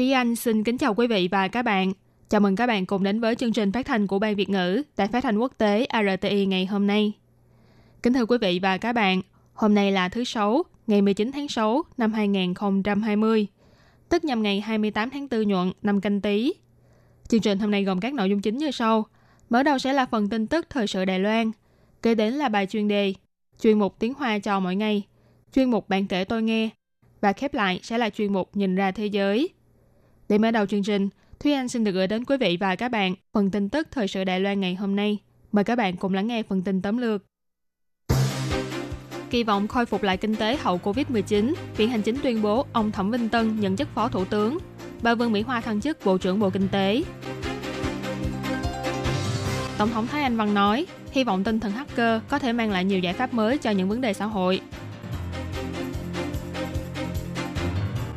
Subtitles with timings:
[0.00, 1.92] Thúy Anh xin kính chào quý vị và các bạn.
[2.28, 4.82] Chào mừng các bạn cùng đến với chương trình phát thanh của Ban Việt ngữ
[4.96, 7.12] tại Phát thanh Quốc tế RTI ngày hôm nay.
[8.02, 9.22] Kính thưa quý vị và các bạn,
[9.54, 13.46] hôm nay là thứ Sáu, ngày 19 tháng 6 năm 2020,
[14.08, 16.52] tức nhằm ngày 28 tháng 4 nhuận năm canh tí.
[17.28, 19.06] Chương trình hôm nay gồm các nội dung chính như sau.
[19.50, 21.50] Mở đầu sẽ là phần tin tức thời sự Đài Loan,
[22.02, 23.14] kế đến là bài chuyên đề,
[23.62, 25.02] chuyên mục tiếng Hoa cho mỗi ngày,
[25.54, 26.68] chuyên mục bạn kể tôi nghe,
[27.20, 29.48] và khép lại sẽ là chuyên mục nhìn ra thế giới.
[30.30, 31.08] Để mở đầu chương trình,
[31.40, 34.08] Thúy Anh xin được gửi đến quý vị và các bạn phần tin tức thời
[34.08, 35.18] sự Đài Loan ngày hôm nay.
[35.52, 37.24] Mời các bạn cùng lắng nghe phần tin tóm lược.
[39.30, 42.92] Kỳ vọng khôi phục lại kinh tế hậu Covid-19, Viện Hành Chính tuyên bố ông
[42.92, 44.58] Thẩm Vinh Tân nhận chức Phó Thủ tướng,
[45.02, 47.02] bà Vương Mỹ Hoa thăng chức Bộ trưởng Bộ Kinh tế.
[49.78, 52.84] Tổng thống Thái Anh Văn nói, hy vọng tinh thần hacker có thể mang lại
[52.84, 54.60] nhiều giải pháp mới cho những vấn đề xã hội.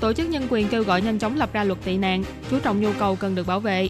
[0.04, 2.82] Tổ chức nhân quyền kêu gọi nhanh chóng lập ra luật tị nạn, chú trọng
[2.82, 3.90] nhu cầu cần được bảo vệ.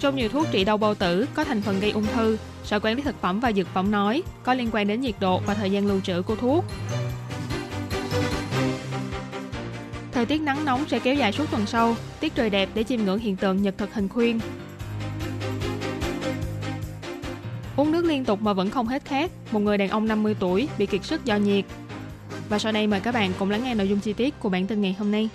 [0.00, 2.96] Trong nhiều thuốc trị đau bao tử có thành phần gây ung thư, Sở Quản
[2.96, 5.70] lý Thực phẩm và Dược phẩm nói có liên quan đến nhiệt độ và thời
[5.70, 6.64] gian lưu trữ của thuốc.
[10.12, 13.04] Thời tiết nắng nóng sẽ kéo dài suốt tuần sau, tiết trời đẹp để chiêm
[13.04, 14.40] ngưỡng hiện tượng nhật thực hình khuyên.
[17.76, 20.68] Uống nước liên tục mà vẫn không hết khát, một người đàn ông 50 tuổi
[20.78, 21.64] bị kiệt sức do nhiệt.
[22.48, 24.66] Và sau đây mời các bạn cùng lắng nghe nội dung chi tiết của bản
[24.66, 25.28] tin ngày hôm nay.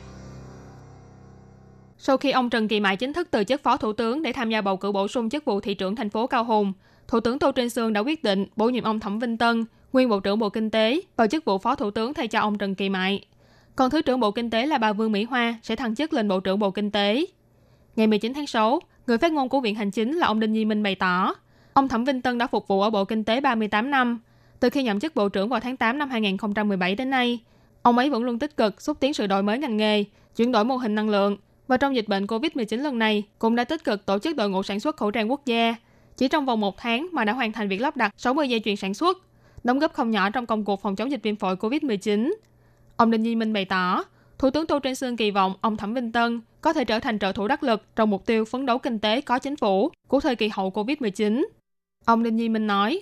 [1.98, 4.50] Sau khi ông Trần Kỳ Mại chính thức từ chức phó thủ tướng để tham
[4.50, 6.74] gia bầu cử bổ sung chức vụ thị trưởng thành phố Cao Hùng,
[7.08, 10.10] Thủ tướng Tô Trinh Sương đã quyết định bổ nhiệm ông Thẩm Vinh Tân, nguyên
[10.10, 12.76] Bộ trưởng Bộ Kinh tế, vào chức vụ phó thủ tướng thay cho ông Trần
[12.76, 13.26] Kỳ Mại.
[13.76, 16.28] Còn Thứ trưởng Bộ Kinh tế là bà Vương Mỹ Hoa sẽ thăng chức lên
[16.28, 17.26] Bộ trưởng Bộ Kinh tế.
[17.96, 20.66] Ngày 19 tháng 6, người phát ngôn của Viện Hành Chính là ông Đinh Nhi
[20.66, 21.36] Minh bày tỏ,
[21.74, 24.20] ông Thẩm Vinh Tân đã phục vụ ở Bộ Kinh tế 38 năm.
[24.60, 27.40] Từ khi nhậm chức Bộ trưởng vào tháng 8 năm 2017 đến nay,
[27.82, 30.04] ông ấy vẫn luôn tích cực xúc tiến sự đổi mới ngành nghề,
[30.36, 31.38] chuyển đổi mô hình năng lượng,
[31.68, 34.64] và trong dịch bệnh COVID-19 lần này cũng đã tích cực tổ chức đội ngũ
[34.64, 35.76] sản xuất khẩu trang quốc gia.
[36.18, 38.76] Chỉ trong vòng một tháng mà đã hoàn thành việc lắp đặt 60 dây chuyền
[38.76, 39.18] sản xuất,
[39.64, 42.34] đóng góp không nhỏ trong công cuộc phòng chống dịch viêm phổi COVID-19.
[42.96, 44.04] Ông Đinh Nhi Minh bày tỏ,
[44.38, 47.20] Thủ tướng Tô Trinh Sương kỳ vọng ông Thẩm Vinh Tân có thể trở thành
[47.20, 50.20] trợ thủ đắc lực trong mục tiêu phấn đấu kinh tế có chính phủ của
[50.20, 51.46] thời kỳ hậu COVID-19.
[52.06, 53.02] Ông Đinh Nhi Minh nói,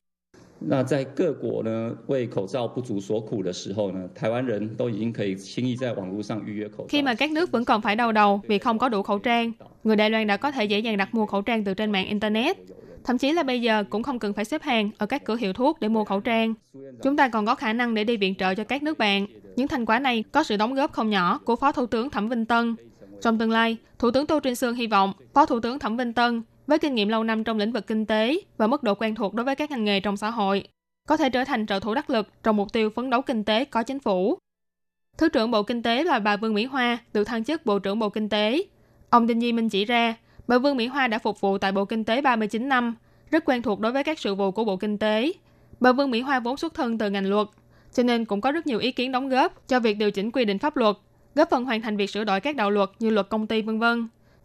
[0.64, 6.88] 那在各国呢为口罩不足所苦的时候呢，台湾人都已经可以轻易在网络上预约口罩。
[6.88, 9.52] Khi mà các nước vẫn còn phải đau đầu vì không có đủ khẩu trang,
[9.84, 12.06] người Đài Loan đã có thể dễ dàng đặt mua khẩu trang từ trên mạng
[12.06, 12.56] Internet.
[13.04, 15.52] Thậm chí là bây giờ cũng không cần phải xếp hàng ở các cửa hiệu
[15.52, 16.54] thuốc để mua khẩu trang.
[17.02, 19.26] Chúng ta còn có khả năng để đi viện trợ cho các nước bạn.
[19.56, 22.28] Những thành quả này có sự đóng góp không nhỏ của Phó Thủ tướng Thẩm
[22.28, 22.76] Vinh Tân.
[23.22, 26.12] Trong tương lai, Thủ tướng Tô Trinh Sương hy vọng Phó Thủ tướng Thẩm Vinh
[26.12, 29.15] Tân với kinh nghiệm lâu năm trong lĩnh vực kinh tế và mức độ quen
[29.15, 30.67] thuộc đối với các ngành nghề trong xã hội
[31.07, 33.65] có thể trở thành trợ thủ đắc lực trong mục tiêu phấn đấu kinh tế
[33.65, 34.37] có chính phủ.
[35.17, 37.99] Thứ trưởng Bộ Kinh tế là bà Vương Mỹ Hoa được thăng chức Bộ trưởng
[37.99, 38.63] Bộ Kinh tế.
[39.09, 40.15] Ông Đinh Di Minh chỉ ra,
[40.47, 42.95] bà Vương Mỹ Hoa đã phục vụ tại Bộ Kinh tế 39 năm,
[43.31, 45.31] rất quen thuộc đối với các sự vụ của Bộ Kinh tế.
[45.79, 47.47] Bà Vương Mỹ Hoa vốn xuất thân từ ngành luật,
[47.93, 50.45] cho nên cũng có rất nhiều ý kiến đóng góp cho việc điều chỉnh quy
[50.45, 50.95] định pháp luật,
[51.35, 53.83] góp phần hoàn thành việc sửa đổi các đạo luật như luật công ty v.v.,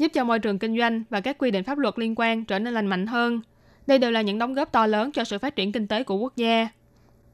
[0.02, 2.58] giúp cho môi trường kinh doanh và các quy định pháp luật liên quan trở
[2.58, 3.40] nên lành mạnh hơn.
[3.86, 6.16] Đây đều là những đóng góp to lớn cho sự phát triển kinh tế của
[6.16, 6.68] quốc gia.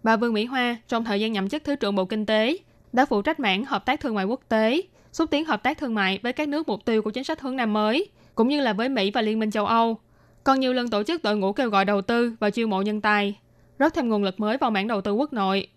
[0.03, 2.59] Bà Vương Mỹ Hoa trong thời gian nhậm chức Thứ trưởng Bộ Kinh tế
[2.93, 5.95] đã phụ trách mảng hợp tác thương mại quốc tế, xúc tiến hợp tác thương
[5.95, 8.73] mại với các nước mục tiêu của chính sách hướng Nam mới, cũng như là
[8.73, 9.99] với Mỹ và Liên minh châu Âu.
[10.45, 13.01] Còn nhiều lần tổ chức đội ngũ kêu gọi đầu tư và chiêu mộ nhân
[13.01, 13.39] tài,
[13.79, 15.69] rót thêm nguồn lực mới vào mảng đầu tư quốc nội.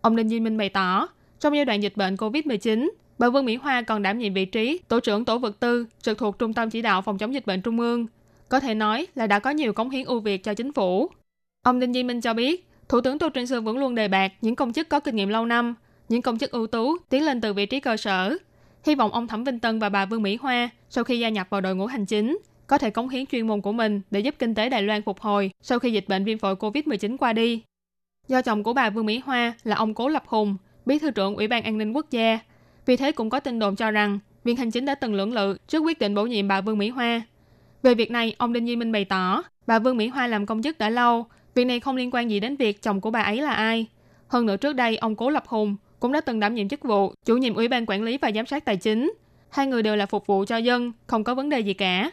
[0.00, 1.08] Ông Đinh Duy Minh bày tỏ,
[1.40, 2.90] trong giai đoạn dịch bệnh COVID-19,
[3.22, 6.18] bà Vương Mỹ Hoa còn đảm nhiệm vị trí tổ trưởng tổ vật tư trực
[6.18, 8.06] thuộc Trung tâm Chỉ đạo phòng chống dịch bệnh Trung ương,
[8.48, 11.10] có thể nói là đã có nhiều cống hiến ưu việt cho chính phủ.
[11.62, 14.32] Ông Đinh Di Minh cho biết, Thủ tướng Tô Trinh Sương vẫn luôn đề bạt
[14.40, 15.74] những công chức có kinh nghiệm lâu năm,
[16.08, 18.36] những công chức ưu tú tiến lên từ vị trí cơ sở.
[18.86, 21.46] Hy vọng ông Thẩm Vinh Tân và bà Vương Mỹ Hoa sau khi gia nhập
[21.50, 24.34] vào đội ngũ hành chính có thể cống hiến chuyên môn của mình để giúp
[24.38, 27.62] kinh tế Đài Loan phục hồi sau khi dịch bệnh viêm phổi COVID-19 qua đi.
[28.28, 31.36] Do chồng của bà Vương Mỹ Hoa là ông Cố Lập Hùng, bí thư trưởng
[31.36, 32.38] Ủy ban An ninh Quốc gia,
[32.86, 35.56] vì thế cũng có tin đồn cho rằng Viện Hành Chính đã từng lưỡng lự
[35.68, 37.22] trước quyết định bổ nhiệm bà Vương Mỹ Hoa
[37.82, 40.62] về việc này, ông Đinh Duy Minh bày tỏ, bà Vương Mỹ Hoa làm công
[40.62, 43.42] chức đã lâu, việc này không liên quan gì đến việc chồng của bà ấy
[43.42, 43.86] là ai.
[44.28, 47.12] Hơn nữa trước đây, ông Cố Lập Hùng cũng đã từng đảm nhiệm chức vụ
[47.24, 49.12] chủ nhiệm Ủy ban Quản lý và Giám sát Tài chính.
[49.50, 52.10] Hai người đều là phục vụ cho dân, không có vấn đề gì cả.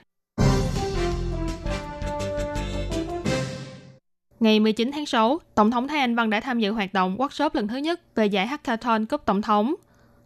[4.39, 7.49] Ngày 19 tháng 6, Tổng thống Thái Anh Văn đã tham dự hoạt động workshop
[7.53, 9.75] lần thứ nhất về giải hackathon cúp tổng thống.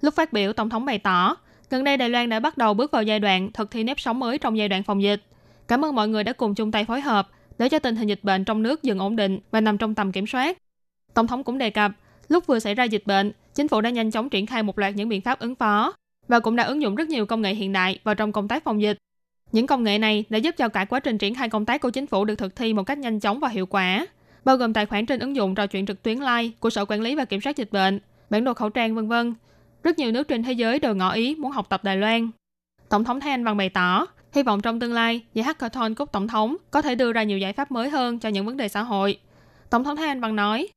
[0.03, 1.35] Lúc phát biểu, Tổng thống bày tỏ,
[1.69, 4.19] gần đây Đài Loan đã bắt đầu bước vào giai đoạn thực thi nếp sống
[4.19, 5.21] mới trong giai đoạn phòng dịch.
[5.67, 8.19] Cảm ơn mọi người đã cùng chung tay phối hợp để cho tình hình dịch
[8.23, 10.57] bệnh trong nước dần ổn định và nằm trong tầm kiểm soát.
[11.13, 11.91] Tổng thống cũng đề cập,
[12.29, 14.93] lúc vừa xảy ra dịch bệnh, chính phủ đã nhanh chóng triển khai một loạt
[14.95, 15.93] những biện pháp ứng phó
[16.27, 18.63] và cũng đã ứng dụng rất nhiều công nghệ hiện đại vào trong công tác
[18.63, 18.97] phòng dịch.
[19.51, 21.89] Những công nghệ này đã giúp cho cả quá trình triển khai công tác của
[21.89, 24.05] chính phủ được thực thi một cách nhanh chóng và hiệu quả,
[24.45, 27.01] bao gồm tài khoản trên ứng dụng trò chuyện trực tuyến live của Sở Quản
[27.01, 27.99] lý và Kiểm soát Dịch bệnh,
[28.29, 29.33] bản đồ khẩu trang vân vân.
[29.83, 32.29] Rất nhiều nước trên thế giới đều ngỏ ý muốn học tập Đài Loan.
[32.89, 36.11] Tổng thống Thái Anh Văn bày tỏ, hy vọng trong tương lai, giải hackathon cúp
[36.11, 38.67] tổng thống có thể đưa ra nhiều giải pháp mới hơn cho những vấn đề
[38.67, 39.17] xã hội.
[39.69, 40.67] Tổng thống Thái Anh Văn nói,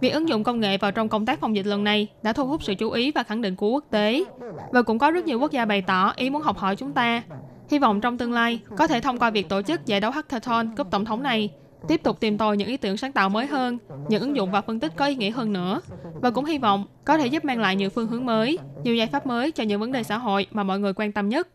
[0.00, 2.46] Việc ứng dụng công nghệ vào trong công tác phòng dịch lần này đã thu
[2.46, 4.24] hút sự chú ý và khẳng định của quốc tế.
[4.72, 7.22] Và cũng có rất nhiều quốc gia bày tỏ ý muốn học hỏi chúng ta.
[7.70, 10.76] Hy vọng trong tương lai có thể thông qua việc tổ chức giải đấu hackathon
[10.76, 11.50] Cúp tổng thống này
[11.88, 13.78] tiếp tục tìm tòi những ý tưởng sáng tạo mới hơn,
[14.08, 15.80] những ứng dụng và phân tích có ý nghĩa hơn nữa.
[16.22, 19.06] Và cũng hy vọng có thể giúp mang lại nhiều phương hướng mới, nhiều giải
[19.06, 21.48] pháp mới cho những vấn đề xã hội mà mọi người quan tâm nhất.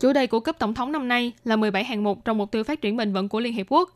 [0.00, 2.64] Chủ đề của cấp tổng thống năm nay là 17 hạng mục trong mục tiêu
[2.64, 3.90] phát triển bền vững của Liên Hiệp Quốc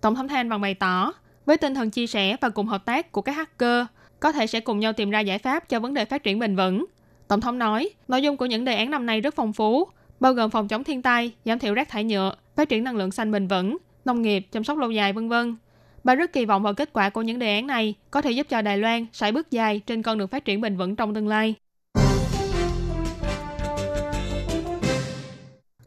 [0.00, 1.12] Tổng thống Thanh bằng bày tỏ,
[1.46, 3.86] với tinh thần chia sẻ và cùng hợp tác của các hacker,
[4.20, 6.56] có thể sẽ cùng nhau tìm ra giải pháp cho vấn đề phát triển bền
[6.56, 6.86] vững.
[7.28, 9.88] Tổng thống nói, nội dung của những đề án năm nay rất phong phú,
[10.20, 13.10] bao gồm phòng chống thiên tai, giảm thiểu rác thải nhựa, phát triển năng lượng
[13.10, 15.56] xanh bền vững, nông nghiệp, chăm sóc lâu dài, vân vân.
[16.04, 18.46] Bà rất kỳ vọng vào kết quả của những đề án này có thể giúp
[18.48, 21.28] cho Đài Loan sải bước dài trên con đường phát triển bền vững trong tương
[21.28, 21.54] lai.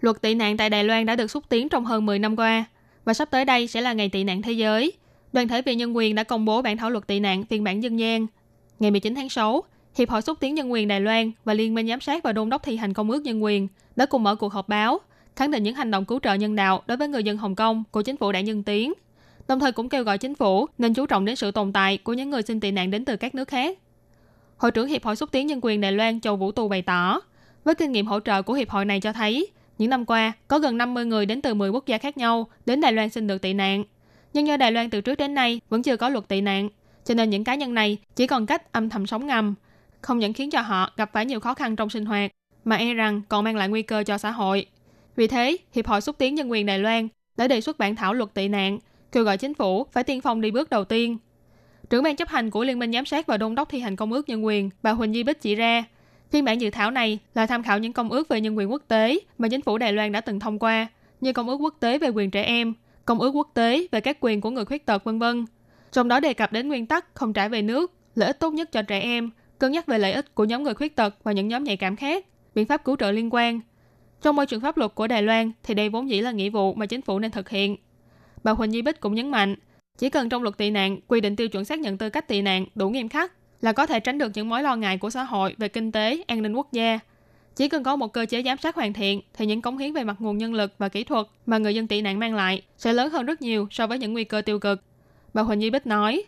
[0.02, 2.66] Luật tị nạn tại Đài Loan đã được xúc tiến trong hơn 10 năm qua,
[3.06, 4.92] và sắp tới đây sẽ là ngày tị nạn thế giới.
[5.34, 7.84] Đoàn thể vì nhân quyền đã công bố bản thảo luật tị nạn phiên bản
[7.84, 8.28] dân gian.
[8.80, 9.64] Ngày 19 tháng 6,
[9.96, 12.50] Hiệp hội xúc tiến nhân quyền Đài Loan và Liên minh giám sát và đôn
[12.50, 15.00] đốc thi hành công ước nhân quyền đã cùng mở cuộc họp báo,
[15.38, 17.84] khẳng định những hành động cứu trợ nhân đạo đối với người dân Hồng Kông
[17.92, 18.94] của chính phủ đảng Nhân Tiến,
[19.48, 22.14] đồng thời cũng kêu gọi chính phủ nên chú trọng đến sự tồn tại của
[22.14, 23.78] những người xin tị nạn đến từ các nước khác.
[24.58, 27.20] Hội trưởng Hiệp hội xúc tiến nhân quyền Đài Loan Châu Vũ Tu bày tỏ,
[27.64, 29.48] với kinh nghiệm hỗ trợ của hiệp hội này cho thấy,
[29.78, 32.82] những năm qua, có gần 50 người đến từ 10 quốc gia khác nhau đến
[32.82, 33.84] Đài Loan xin được tị nạn.
[34.34, 36.70] Nhưng do Đài Loan từ trước đến nay vẫn chưa có luật tị nạn,
[37.06, 39.56] cho nên những cá nhân này chỉ còn cách âm thầm sống ngầm,
[40.02, 42.32] không những khiến cho họ gặp phải nhiều khó khăn trong sinh hoạt,
[42.66, 44.68] mà e rằng còn mang lại nguy cơ cho xã hội.
[45.18, 48.14] Vì thế, Hiệp hội xúc tiến nhân quyền Đài Loan đã đề xuất bản thảo
[48.14, 48.80] luật tị nạn,
[49.12, 51.18] kêu gọi chính phủ phải tiên phong đi bước đầu tiên.
[51.90, 54.14] Trưởng ban chấp hành của Liên minh giám sát và đôn đốc thi hành công
[54.14, 55.84] ước nhân quyền, bà Huỳnh Di Bích chỉ ra,
[56.32, 58.84] Phiên bản dự thảo này là tham khảo những công ước về nhân quyền quốc
[58.88, 60.88] tế mà chính phủ Đài Loan đã từng thông qua,
[61.22, 62.74] như Công ước quốc tế về quyền trẻ em,
[63.06, 65.46] Công ước quốc tế về các quyền của người khuyết tật vân vân.
[65.92, 68.72] Trong đó đề cập đến nguyên tắc không trả về nước, lợi ích tốt nhất
[68.72, 69.30] cho trẻ em,
[69.60, 71.96] cân nhắc về lợi ích của nhóm người khuyết tật và những nhóm nhạy cảm
[71.96, 72.26] khác,
[72.56, 73.60] biện pháp cứu trợ liên quan.
[74.22, 76.74] Trong môi trường pháp luật của Đài Loan thì đây vốn dĩ là nghĩa vụ
[76.74, 77.76] mà chính phủ nên thực hiện.
[78.44, 79.56] Bà Huỳnh Di Bích cũng nhấn mạnh,
[79.98, 82.42] chỉ cần trong luật tị nạn quy định tiêu chuẩn xác nhận tư cách tị
[82.42, 85.24] nạn đủ nghiêm khắc là có thể tránh được những mối lo ngại của xã
[85.24, 87.00] hội về kinh tế, an ninh quốc gia.
[87.56, 90.04] Chỉ cần có một cơ chế giám sát hoàn thiện thì những cống hiến về
[90.04, 92.94] mặt nguồn nhân lực và kỹ thuật mà người dân tị nạn mang lại sẽ
[92.94, 94.84] lớn hơn rất nhiều so với những nguy cơ tiêu cực.
[95.34, 96.24] Bà Huỳnh Nhi Bích nói,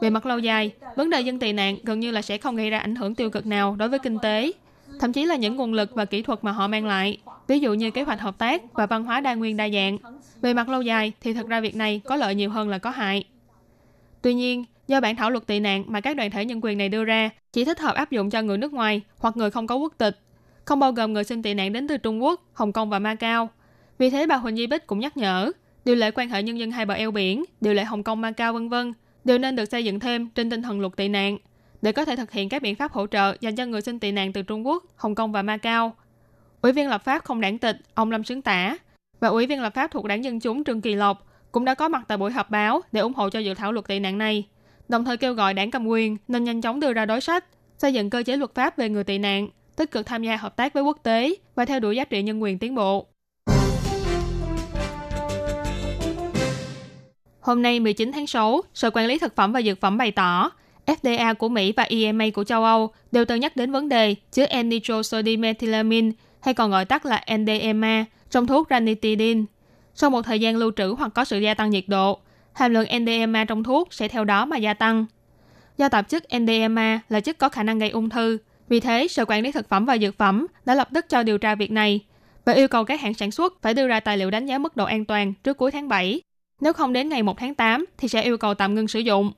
[0.00, 2.70] về mặt lâu dài, vấn đề dân tị nạn gần như là sẽ không gây
[2.70, 4.52] ra ảnh hưởng tiêu cực nào đối với kinh tế,
[5.00, 7.74] thậm chí là những nguồn lực và kỹ thuật mà họ mang lại, ví dụ
[7.74, 9.98] như kế hoạch hợp tác và văn hóa đa nguyên đa dạng.
[10.40, 12.90] Về mặt lâu dài thì thật ra việc này có lợi nhiều hơn là có
[12.90, 13.24] hại.
[14.22, 16.88] Tuy nhiên, do bản thảo luật tị nạn mà các đoàn thể nhân quyền này
[16.88, 19.76] đưa ra chỉ thích hợp áp dụng cho người nước ngoài hoặc người không có
[19.76, 20.18] quốc tịch,
[20.64, 23.48] không bao gồm người xin tị nạn đến từ Trung Quốc, Hồng Kông và Macau.
[23.98, 25.52] Vì thế bà Huỳnh Di Bích cũng nhắc nhở,
[25.84, 28.52] điều lệ quan hệ nhân dân hai bờ eo biển, điều lệ Hồng Kông Macau
[28.52, 28.92] vân vân
[29.24, 31.38] đều nên được xây dựng thêm trên tinh thần luật tị nạn
[31.82, 34.12] để có thể thực hiện các biện pháp hỗ trợ dành cho người xin tị
[34.12, 35.94] nạn từ Trung Quốc, Hồng Kông và Macau.
[36.62, 38.76] Ủy viên lập pháp không đảng tịch ông Lâm Sướng Tả
[39.20, 41.88] và Ủy viên lập pháp thuộc đảng Dân Chúng Trương Kỳ Lộc cũng đã có
[41.88, 44.44] mặt tại buổi họp báo để ủng hộ cho dự thảo luật tị nạn này,
[44.88, 47.44] đồng thời kêu gọi đảng cầm quyền nên nhanh chóng đưa ra đối sách,
[47.78, 50.56] xây dựng cơ chế luật pháp về người tị nạn, tích cực tham gia hợp
[50.56, 53.06] tác với quốc tế và theo đuổi giá trị nhân quyền tiến bộ.
[57.42, 60.50] Hôm nay 19 tháng 6, Sở Quản lý Thực phẩm và Dược phẩm bày tỏ,
[60.86, 64.46] FDA của Mỹ và EMA của châu Âu đều từng nhắc đến vấn đề chứa
[64.46, 69.42] N-nitrosodimethylamine hay còn gọi tắt là NDMA trong thuốc ranitidine.
[69.94, 72.18] Sau một thời gian lưu trữ hoặc có sự gia tăng nhiệt độ,
[72.52, 75.06] hàm lượng NDMA trong thuốc sẽ theo đó mà gia tăng.
[75.78, 79.24] Do tạp chất NDMA là chất có khả năng gây ung thư, Vì thế, Sở
[79.24, 82.00] Quản lý Thực phẩm và Dược phẩm đã lập tức cho điều tra việc này
[82.44, 84.76] và yêu cầu các hãng sản xuất phải đưa ra tài liệu đánh giá mức
[84.76, 86.20] độ an toàn trước cuối tháng 7.
[86.62, 89.32] Nếu không đến ngày 1 tháng 8 thì sẽ yêu cầu tạm ngưng sử dụng.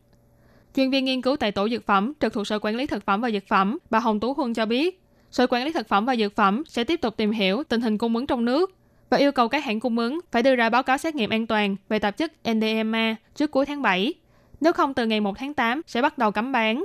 [0.76, 3.20] Chuyên viên nghiên cứu tại Tổ Dược phẩm trực thuộc Sở Quản lý Thực phẩm
[3.20, 6.16] và Dược phẩm, bà Hồng Tú Huân cho biết, Sở Quản lý Thực phẩm và
[6.16, 8.74] Dược phẩm sẽ tiếp tục tìm hiểu tình hình cung ứng trong nước
[9.10, 11.46] và yêu cầu các hãng cung ứng phải đưa ra báo cáo xét nghiệm an
[11.46, 14.14] toàn về tạp chất NDMA trước cuối tháng 7.
[14.60, 16.84] Nếu không từ ngày 1 tháng 8 sẽ bắt đầu cấm bán.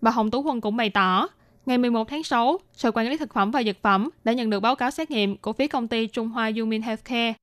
[0.00, 1.28] Bà Hồng Tú Huân cũng bày tỏ,
[1.66, 4.60] ngày 11 tháng 6, Sở Quản lý Thực phẩm và Dược phẩm đã nhận được
[4.60, 7.34] báo cáo xét nghiệm của phía công ty Trung Hoa Yumin Healthcare,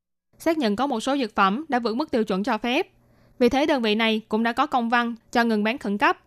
[0.41, 2.87] xác nhận có một số dược phẩm đã vượt mức tiêu chuẩn cho phép.
[3.39, 6.17] Vì thế đơn vị này cũng đã có công văn cho ngừng bán khẩn cấp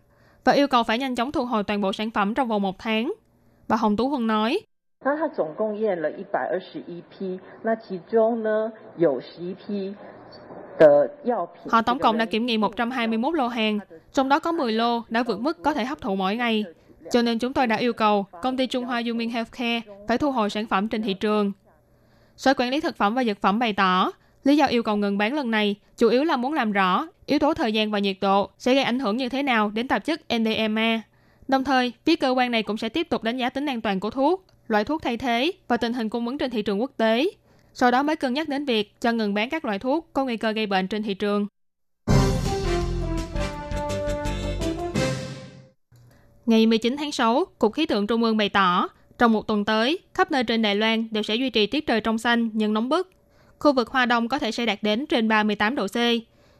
[0.43, 2.79] và yêu cầu phải nhanh chóng thu hồi toàn bộ sản phẩm trong vòng một
[2.79, 3.13] tháng.
[3.67, 4.59] Bà Hồng Tú Huân nói,
[11.69, 13.79] Họ tổng cộng đã kiểm nghiệm 121 lô hàng,
[14.13, 16.65] trong đó có 10 lô đã vượt mức có thể hấp thụ mỗi ngày.
[17.11, 20.31] Cho nên chúng tôi đã yêu cầu công ty Trung Hoa Yumin Healthcare phải thu
[20.31, 21.51] hồi sản phẩm trên thị trường.
[22.37, 24.11] Sở Quản lý Thực phẩm và Dược phẩm bày tỏ,
[24.43, 27.39] lý do yêu cầu ngừng bán lần này chủ yếu là muốn làm rõ yếu
[27.39, 30.05] tố thời gian và nhiệt độ sẽ gây ảnh hưởng như thế nào đến tạp
[30.05, 31.01] chất NDMA.
[31.47, 33.99] Đồng thời, phía cơ quan này cũng sẽ tiếp tục đánh giá tính an toàn
[33.99, 36.91] của thuốc, loại thuốc thay thế và tình hình cung ứng trên thị trường quốc
[36.97, 37.29] tế
[37.77, 40.37] sau đó mới cân nhắc đến việc cho ngừng bán các loại thuốc có nguy
[40.37, 41.47] cơ gây bệnh trên thị trường.
[46.45, 49.99] Ngày 19 tháng 6, Cục Khí tượng Trung ương bày tỏ, trong một tuần tới,
[50.13, 52.89] khắp nơi trên Đài Loan đều sẽ duy trì tiết trời trong xanh nhưng nóng
[52.89, 53.11] bức.
[53.59, 55.95] Khu vực Hoa Đông có thể sẽ đạt đến trên 38 độ C.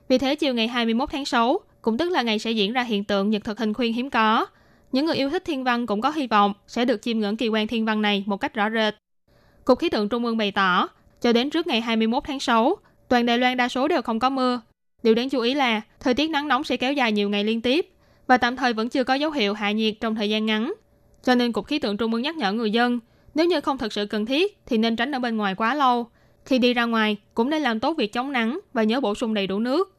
[0.09, 3.03] Vì thế chiều ngày 21 tháng 6, cũng tức là ngày sẽ diễn ra hiện
[3.03, 4.45] tượng nhật thực hình khuyên hiếm có.
[4.91, 7.47] Những người yêu thích thiên văn cũng có hy vọng sẽ được chiêm ngưỡng kỳ
[7.47, 8.95] quan thiên văn này một cách rõ rệt.
[9.65, 10.88] Cục Khí tượng Trung ương bày tỏ,
[11.21, 14.29] cho đến trước ngày 21 tháng 6, toàn Đài Loan đa số đều không có
[14.29, 14.62] mưa.
[15.03, 17.62] Điều đáng chú ý là thời tiết nắng nóng sẽ kéo dài nhiều ngày liên
[17.62, 17.89] tiếp
[18.27, 20.74] và tạm thời vẫn chưa có dấu hiệu hạ nhiệt trong thời gian ngắn.
[21.25, 23.00] Cho nên Cục Khí tượng Trung ương nhắc nhở người dân,
[23.34, 26.08] nếu như không thật sự cần thiết thì nên tránh ở bên ngoài quá lâu.
[26.44, 29.34] Khi đi ra ngoài, cũng nên làm tốt việc chống nắng và nhớ bổ sung
[29.34, 29.96] đầy đủ nước.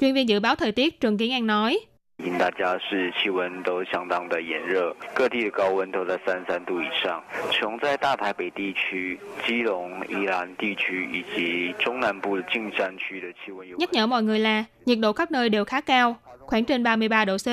[0.00, 1.78] Chuyên viên dự báo thời tiết Trần Kiến An nói,
[2.16, 7.20] 因大家是气温都相当的炎热，各地的高温都在三三度以上。
[7.50, 13.76] 穷在大台北地区、基隆、宜兰地区以及中南部近山区的气温有。
[13.78, 17.36] Nhắc nhở mọi người là nhiệt độ khắp nơi đều khá cao, khoảng trên 33 độ
[17.36, 17.46] C.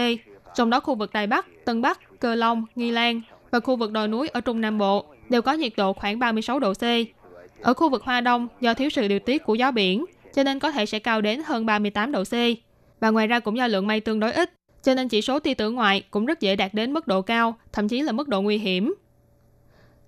[0.56, 3.21] Trong đó khu vực Đài Bắc, Tân Bắc, Cơ Long, Nghi Lan
[3.51, 6.61] và khu vực đồi núi ở Trung Nam Bộ đều có nhiệt độ khoảng 36
[6.61, 6.83] độ C.
[7.61, 10.05] Ở khu vực Hoa Đông, do thiếu sự điều tiết của gió biển,
[10.35, 12.35] cho nên có thể sẽ cao đến hơn 38 độ C.
[13.01, 15.55] Và ngoài ra cũng do lượng mây tương đối ít, cho nên chỉ số tia
[15.55, 18.43] tử ngoại cũng rất dễ đạt đến mức độ cao, thậm chí là mức độ
[18.43, 18.95] nguy hiểm.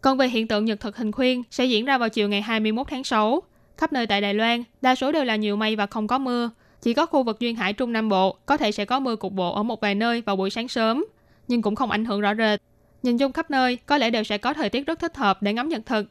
[0.01, 2.87] Còn về hiện tượng nhật thực hình khuyên sẽ diễn ra vào chiều ngày 21
[2.91, 3.43] tháng 6.
[3.77, 6.51] Khắp nơi tại Đài Loan, đa số đều là nhiều mây và không có mưa.
[6.83, 9.33] Chỉ có khu vực duyên hải Trung Nam Bộ có thể sẽ có mưa cục
[9.33, 11.07] bộ ở một vài nơi vào buổi sáng sớm,
[11.49, 12.61] nhưng cũng không ảnh hưởng rõ rệt.
[13.03, 15.53] Nhìn chung khắp nơi có lẽ đều sẽ có thời tiết rất thích hợp để
[15.53, 16.07] ngắm nhật thực.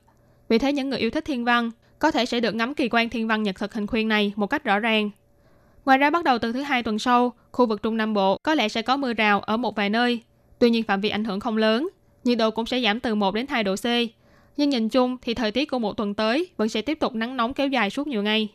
[0.49, 3.09] Vì thế những người yêu thích thiên văn có thể sẽ được ngắm kỳ quan
[3.09, 5.09] thiên văn nhật thực hình khuyên này một cách rõ ràng.
[5.85, 8.55] Ngoài ra bắt đầu từ thứ hai tuần sau, khu vực Trung Nam Bộ có
[8.55, 10.21] lẽ sẽ có mưa rào ở một vài nơi.
[10.59, 11.89] Tuy nhiên phạm vi ảnh hưởng không lớn,
[12.23, 13.85] nhiệt độ cũng sẽ giảm từ 1 đến 2 độ C.
[14.57, 17.37] Nhưng nhìn chung thì thời tiết của một tuần tới vẫn sẽ tiếp tục nắng
[17.37, 18.49] nóng kéo dài suốt nhiều ngày.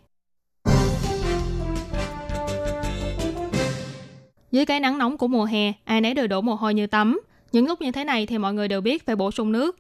[4.53, 7.21] Dưới cái nắng nóng của mùa hè, ai nấy đều đổ mồ hôi như tắm.
[7.53, 9.77] Những lúc như thế này thì mọi người đều biết phải bổ sung nước.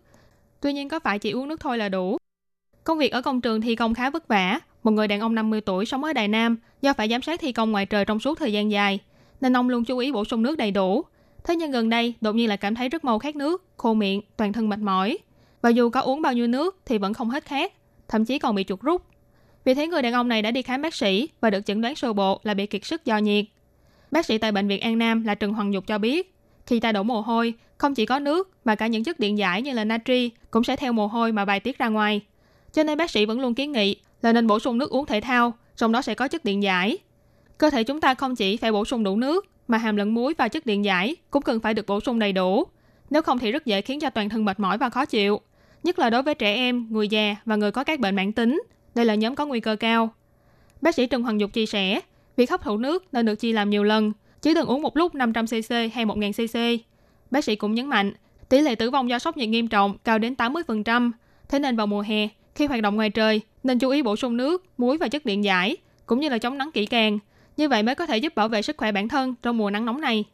[0.60, 2.16] Tuy nhiên có phải chỉ uống nước thôi là đủ.
[2.84, 5.60] Công việc ở công trường thi công khá vất vả, một người đàn ông 50
[5.60, 8.38] tuổi sống ở Đài Nam do phải giám sát thi công ngoài trời trong suốt
[8.38, 8.98] thời gian dài,
[9.40, 11.02] nên ông luôn chú ý bổ sung nước đầy đủ.
[11.44, 14.20] Thế nhưng gần đây, đột nhiên lại cảm thấy rất mau khát nước, khô miệng,
[14.36, 15.18] toàn thân mệt mỏi.
[15.62, 17.72] Và dù có uống bao nhiêu nước thì vẫn không hết khát,
[18.08, 19.02] thậm chí còn bị chuột rút.
[19.64, 21.94] Vì thế người đàn ông này đã đi khám bác sĩ và được chẩn đoán
[21.94, 23.44] sơ bộ là bị kiệt sức do nhiệt.
[24.12, 26.34] Bác sĩ tại bệnh viện An Nam là Trần Hoàng Dục cho biết,
[26.66, 29.62] khi ta đổ mồ hôi, không chỉ có nước mà cả những chất điện giải
[29.62, 32.20] như là natri cũng sẽ theo mồ hôi mà bài tiết ra ngoài.
[32.72, 35.20] Cho nên bác sĩ vẫn luôn kiến nghị là nên bổ sung nước uống thể
[35.20, 36.98] thao, trong đó sẽ có chất điện giải.
[37.58, 40.34] Cơ thể chúng ta không chỉ phải bổ sung đủ nước, mà hàm lượng muối
[40.38, 42.64] và chất điện giải cũng cần phải được bổ sung đầy đủ.
[43.10, 45.40] Nếu không thì rất dễ khiến cho toàn thân mệt mỏi và khó chịu.
[45.82, 48.62] Nhất là đối với trẻ em, người già và người có các bệnh mãn tính.
[48.94, 50.14] Đây là nhóm có nguy cơ cao.
[50.80, 52.00] Bác sĩ Trần Hoàng Dục chia sẻ,
[52.36, 54.12] việc hấp thụ nước nên được chia làm nhiều lần,
[54.42, 56.78] chứ đừng uống một lúc 500cc hay 1000cc.
[57.30, 58.12] Bác sĩ cũng nhấn mạnh,
[58.48, 61.10] tỷ lệ tử vong do sốc nhiệt nghiêm trọng cao đến 80%.
[61.48, 64.36] Thế nên vào mùa hè, khi hoạt động ngoài trời, nên chú ý bổ sung
[64.36, 67.18] nước, muối và chất điện giải, cũng như là chống nắng kỹ càng.
[67.56, 69.86] Như vậy mới có thể giúp bảo vệ sức khỏe bản thân trong mùa nắng
[69.86, 70.24] nóng này.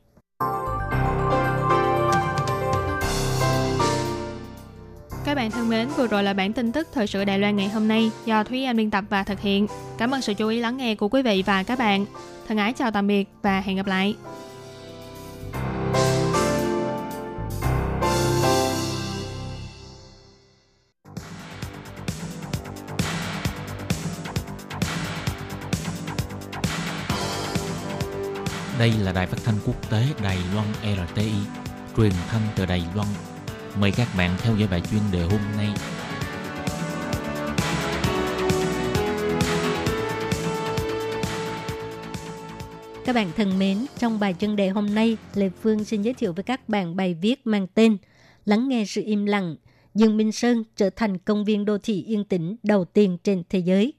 [5.29, 7.69] Các bạn thân mến, vừa rồi là bản tin tức thời sự Đài Loan ngày
[7.69, 9.67] hôm nay do Thúy Anh biên tập và thực hiện.
[9.99, 12.07] Cảm ơn sự chú ý lắng nghe của quý vị và các bạn.
[12.49, 14.17] Thân ái chào tạm biệt và hẹn gặp lại.
[28.79, 31.33] Đây là đài phát thanh quốc tế Đài Loan RTI,
[31.97, 33.09] truyền thanh từ Đài Loan
[33.81, 35.69] Mời các bạn theo dõi bài chuyên đề hôm nay.
[43.05, 46.33] Các bạn thân mến, trong bài chuyên đề hôm nay, Lê Phương xin giới thiệu
[46.33, 47.97] với các bạn bài viết mang tên
[48.45, 49.57] Lắng nghe sự im lặng,
[49.95, 53.59] Dương Minh Sơn trở thành công viên đô thị yên tĩnh đầu tiên trên thế
[53.59, 53.93] giới.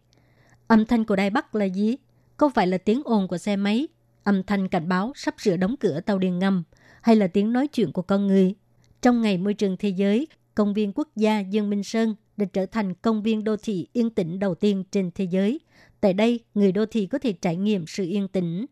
[0.67, 1.95] Âm thanh của Đài Bắc là gì?
[2.37, 3.87] Có phải là tiếng ồn của xe máy,
[4.23, 6.63] âm thanh cảnh báo sắp sửa đóng cửa tàu điện ngầm,
[7.01, 8.55] hay là tiếng nói chuyện của con người?
[9.01, 12.65] Trong ngày môi trường thế giới, công viên quốc gia Dương Minh Sơn đã trở
[12.65, 15.59] thành công viên đô thị yên tĩnh đầu tiên trên thế giới.
[16.01, 18.65] Tại đây, người đô thị có thể trải nghiệm sự yên tĩnh.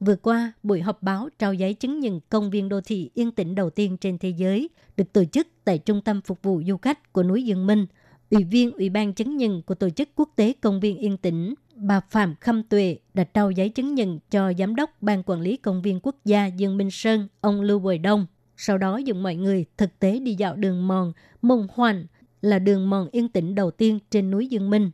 [0.00, 3.54] Vừa qua, buổi họp báo trao giấy chứng nhận công viên đô thị yên tĩnh
[3.54, 7.12] đầu tiên trên thế giới được tổ chức tại Trung tâm Phục vụ Du khách
[7.12, 7.86] của núi Dương Minh.
[8.30, 11.54] Ủy viên Ủy ban chứng nhận của Tổ chức Quốc tế Công viên Yên tĩnh,
[11.74, 15.56] bà Phạm Khâm Tuệ đã trao giấy chứng nhận cho Giám đốc Ban Quản lý
[15.56, 18.26] Công viên Quốc gia Dương Minh Sơn, ông Lưu Bồi Đông.
[18.60, 21.12] Sau đó dùng mọi người thực tế đi dạo đường mòn
[21.42, 22.06] Mông Hoành
[22.42, 24.90] là đường mòn yên tĩnh đầu tiên trên núi Dương Minh.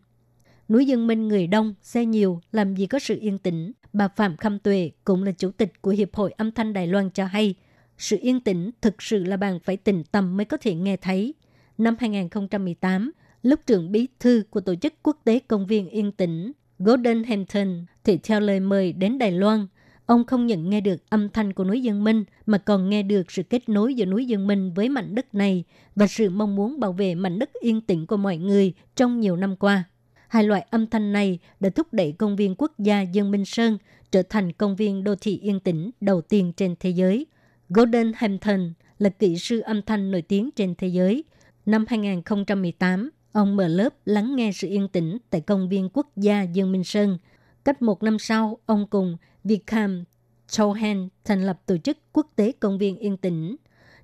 [0.69, 3.73] Núi Dương Minh người đông, xe nhiều, làm gì có sự yên tĩnh.
[3.93, 7.11] Bà Phạm Khâm Tuệ cũng là chủ tịch của Hiệp hội Âm thanh Đài Loan
[7.11, 7.55] cho hay,
[7.99, 11.35] sự yên tĩnh thực sự là bạn phải tĩnh tâm mới có thể nghe thấy.
[11.79, 16.53] Năm 2018, lúc trưởng bí thư của Tổ chức Quốc tế Công viên Yên tĩnh
[16.79, 19.67] Golden Hampton thì theo lời mời đến Đài Loan,
[20.07, 23.31] ông không nhận nghe được âm thanh của núi Dương Minh mà còn nghe được
[23.31, 25.65] sự kết nối giữa núi Dương Minh với mảnh đất này
[25.97, 29.37] và sự mong muốn bảo vệ mảnh đất yên tĩnh của mọi người trong nhiều
[29.37, 29.85] năm qua.
[30.29, 33.79] Hai loại âm thanh này đã thúc đẩy công viên quốc gia Dương Minh Sơn
[34.13, 37.27] trở thành công viên đô thị yên tĩnh đầu tiên trên thế giới.
[37.69, 41.25] Golden Hampton là kỹ sư âm thanh nổi tiếng trên thế giới.
[41.67, 46.43] Năm 2018, ông mở lớp lắng nghe sự yên tĩnh tại công viên quốc gia
[46.43, 47.19] Dương Minh Sơn.
[47.65, 50.05] Cách một năm sau, ông cùng Vikram
[50.49, 53.57] Chauhan thành lập tổ chức quốc tế công viên yên tĩnh.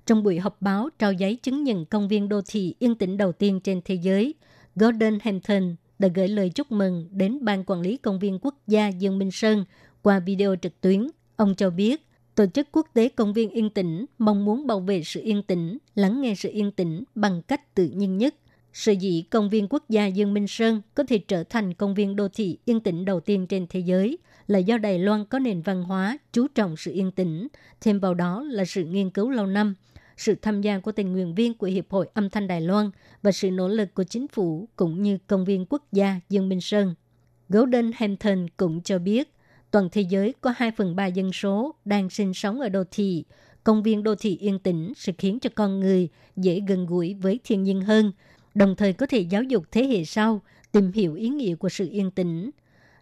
[0.05, 3.31] Trong buổi họp báo trao giấy chứng nhận công viên đô thị yên tĩnh đầu
[3.31, 4.33] tiên trên thế giới,
[4.75, 8.87] Golden Hampton đã gửi lời chúc mừng đến Ban Quản lý Công viên Quốc gia
[8.87, 9.65] Dương Minh Sơn
[10.01, 11.07] qua video trực tuyến.
[11.35, 15.03] Ông cho biết, Tổ chức Quốc tế Công viên Yên tĩnh mong muốn bảo vệ
[15.03, 18.35] sự yên tĩnh, lắng nghe sự yên tĩnh bằng cách tự nhiên nhất
[18.73, 22.15] sự dĩ Công viên Quốc gia Dương Minh Sơn có thể trở thành công viên
[22.15, 25.61] đô thị yên tĩnh đầu tiên trên thế giới là do Đài Loan có nền
[25.61, 27.47] văn hóa chú trọng sự yên tĩnh,
[27.81, 29.75] thêm vào đó là sự nghiên cứu lâu năm–
[30.21, 32.89] sự tham gia của tình nguyện viên của Hiệp hội Âm thanh Đài Loan
[33.21, 36.61] và sự nỗ lực của chính phủ cũng như công viên quốc gia Dương Minh
[36.61, 36.95] Sơn.
[37.49, 39.33] Golden Hampton cũng cho biết,
[39.71, 43.23] toàn thế giới có 2 phần 3 dân số đang sinh sống ở đô thị.
[43.63, 47.39] Công viên đô thị yên tĩnh sẽ khiến cho con người dễ gần gũi với
[47.43, 48.11] thiên nhiên hơn,
[48.55, 51.87] đồng thời có thể giáo dục thế hệ sau tìm hiểu ý nghĩa của sự
[51.91, 52.49] yên tĩnh.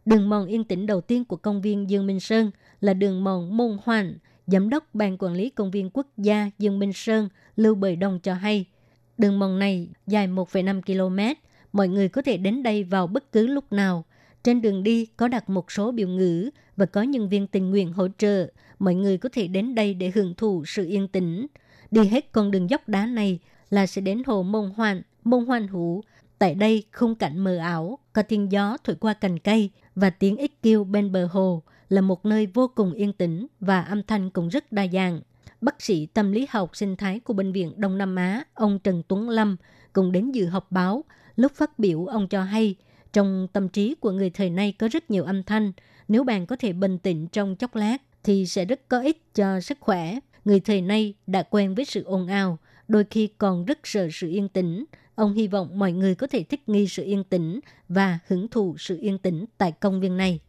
[0.05, 3.57] Đường mòn yên tĩnh đầu tiên của công viên Dương Minh Sơn là đường mòn
[3.57, 7.75] Môn Hoàn, Giám đốc Ban Quản lý Công viên Quốc gia Dương Minh Sơn Lưu
[7.75, 8.65] Bời Đông cho hay,
[9.17, 11.39] đường mòn này dài 1,5 km,
[11.73, 14.05] mọi người có thể đến đây vào bất cứ lúc nào.
[14.43, 17.93] Trên đường đi có đặt một số biểu ngữ và có nhân viên tình nguyện
[17.93, 18.47] hỗ trợ.
[18.79, 21.47] Mọi người có thể đến đây để hưởng thụ sự yên tĩnh.
[21.91, 25.67] Đi hết con đường dốc đá này là sẽ đến hồ Mông Hoàn, Mông Hoan
[25.67, 26.01] hú.
[26.39, 30.37] Tại đây khung cảnh mờ ảo, có tiếng gió thổi qua cành cây và tiếng
[30.37, 34.29] ếch kêu bên bờ hồ là một nơi vô cùng yên tĩnh và âm thanh
[34.29, 35.21] cũng rất đa dạng.
[35.61, 39.03] Bác sĩ tâm lý học sinh thái của Bệnh viện Đông Nam Á, ông Trần
[39.07, 39.57] Tuấn Lâm,
[39.93, 41.03] cũng đến dự họp báo.
[41.35, 42.75] Lúc phát biểu, ông cho hay,
[43.13, 45.71] trong tâm trí của người thời nay có rất nhiều âm thanh.
[46.07, 49.59] Nếu bạn có thể bình tĩnh trong chốc lát, thì sẽ rất có ích cho
[49.59, 50.19] sức khỏe.
[50.45, 54.29] Người thời nay đã quen với sự ồn ào, đôi khi còn rất sợ sự
[54.29, 54.85] yên tĩnh.
[55.19, 58.75] Ông hy vọng mọi người có thể thích nghi sự yên tĩnh và hưởng thụ
[58.77, 60.39] sự yên tĩnh tại công viên này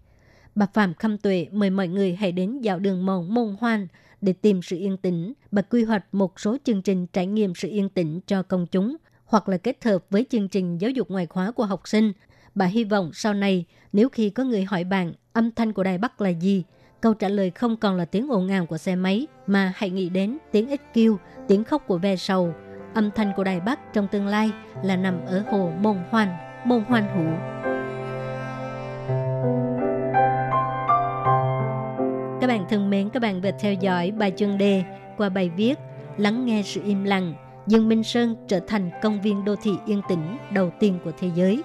[0.54, 3.86] bà Phạm Khâm Tuệ mời mọi người hãy đến dạo đường mòn môn hoan
[4.20, 5.32] để tìm sự yên tĩnh.
[5.50, 8.96] Bà quy hoạch một số chương trình trải nghiệm sự yên tĩnh cho công chúng
[9.24, 12.12] hoặc là kết hợp với chương trình giáo dục ngoại khóa của học sinh.
[12.54, 15.98] Bà hy vọng sau này nếu khi có người hỏi bạn âm thanh của Đài
[15.98, 16.64] Bắc là gì,
[17.00, 20.08] câu trả lời không còn là tiếng ồn ào của xe máy mà hãy nghĩ
[20.08, 22.54] đến tiếng ếch kêu, tiếng khóc của ve sầu.
[22.94, 24.50] Âm thanh của Đài Bắc trong tương lai
[24.82, 26.28] là nằm ở hồ Môn Hoan,
[26.64, 27.30] Môn Hoan Hữu.
[32.40, 34.84] Các bạn thân mến, các bạn vừa theo dõi bài chân đề
[35.16, 35.78] qua bài viết
[36.20, 37.34] Lắng nghe sự im lặng,
[37.66, 41.30] Dương Minh Sơn trở thành công viên đô thị yên tĩnh đầu tiên của thế
[41.34, 41.62] giới.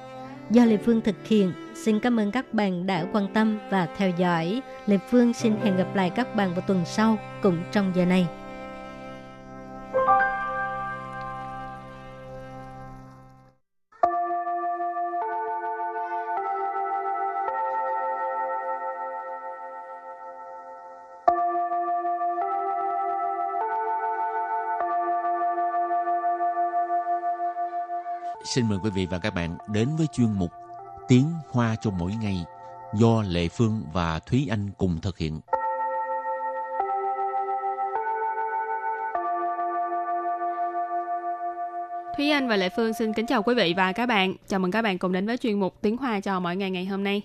[0.49, 4.09] Do Lê Phương thực hiện, xin cảm ơn các bạn đã quan tâm và theo
[4.17, 4.61] dõi.
[4.85, 8.27] Lê Phương xin hẹn gặp lại các bạn vào tuần sau cũng trong giờ này.
[28.45, 30.51] Xin mời quý vị và các bạn đến với chuyên mục
[31.07, 32.45] Tiếng Hoa cho mỗi ngày
[32.93, 35.39] do Lệ Phương và Thúy Anh cùng thực hiện.
[42.17, 44.33] Thúy Anh và Lệ Phương xin kính chào quý vị và các bạn.
[44.47, 46.85] Chào mừng các bạn cùng đến với chuyên mục Tiếng Hoa cho mỗi ngày ngày
[46.85, 47.21] hôm nay.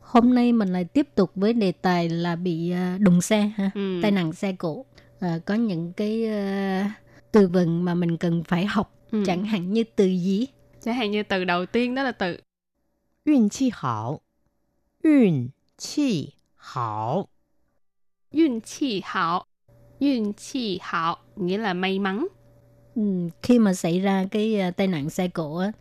[0.00, 3.70] Hôm nay mình lại tiếp tục với đề tài là bị à, đụng xe ha,
[3.74, 3.98] Ừ.
[4.02, 4.84] tai nạn xe cộ.
[5.20, 6.92] À, có những cái à,
[7.32, 9.22] từ vựng mà mình cần phải học, ừ.
[9.26, 10.46] chẳng hạn như từ gì?
[10.80, 12.36] Chẳng hạn như từ đầu tiên đó là từ
[13.24, 14.20] Yun chi hảo
[15.04, 15.48] Yun
[15.78, 17.28] chi hảo
[18.32, 19.44] Yun chi hảo
[20.00, 22.26] Yun chi hảo nghĩa là may mắn.
[22.94, 25.72] Ừ, khi mà xảy ra cái ờ, tai nạn xe cộ á,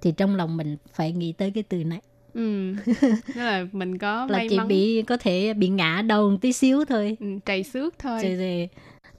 [0.00, 2.00] thì trong lòng mình phải nghĩ tới cái từ này.
[2.34, 2.72] Ừ.
[3.36, 4.68] Đó là mình có là may chỉ mắn.
[4.68, 7.16] bị có thể bị ngã đầu một tí xíu thôi.
[7.20, 8.22] Ừ, trầy xước thôi.
[8.22, 8.68] Rồi, rồi.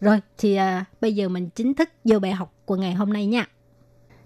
[0.02, 3.26] rồi thì à, bây giờ mình chính thức vô bài học của ngày hôm nay
[3.26, 3.48] nha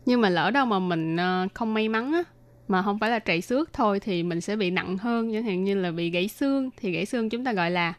[0.06, 2.24] nhưng mà lỡ đâu mà mình ờ, không may mắn á
[2.68, 5.64] mà không phải là trầy xước thôi thì mình sẽ bị nặng hơn chẳng hạn
[5.64, 7.94] như là bị gãy xương thì gãy xương chúng ta gọi là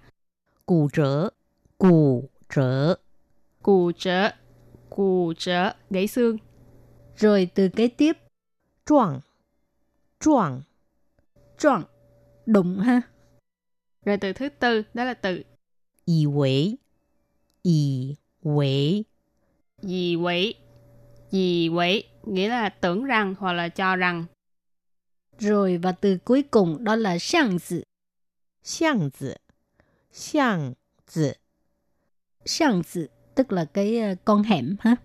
[0.66, 1.30] cù trở
[1.78, 2.96] cù trở.
[3.62, 4.30] Cù trở
[4.90, 6.36] cù trở gãy xương.
[7.16, 8.16] Rồi từ kế tiếp
[8.86, 9.20] choạng
[10.20, 10.60] choạng
[11.58, 11.82] choạng
[12.46, 13.02] đụng ha.
[14.04, 15.42] Rồi từ thứ tư đó là từ
[16.04, 16.76] y quỷ
[17.62, 19.04] y quỷ
[19.80, 20.54] y quỷ
[21.30, 24.24] gì quỷ, nghĩa là tưởng rằng hoặc là cho rằng.
[25.38, 27.82] Rồi và từ cuối cùng đó là xiang zi.
[28.62, 29.34] Xiang zi.
[30.12, 30.72] Xiang
[31.10, 31.32] zi.
[32.44, 34.96] Xiang zi tức là cái ờ, con hẻm ha.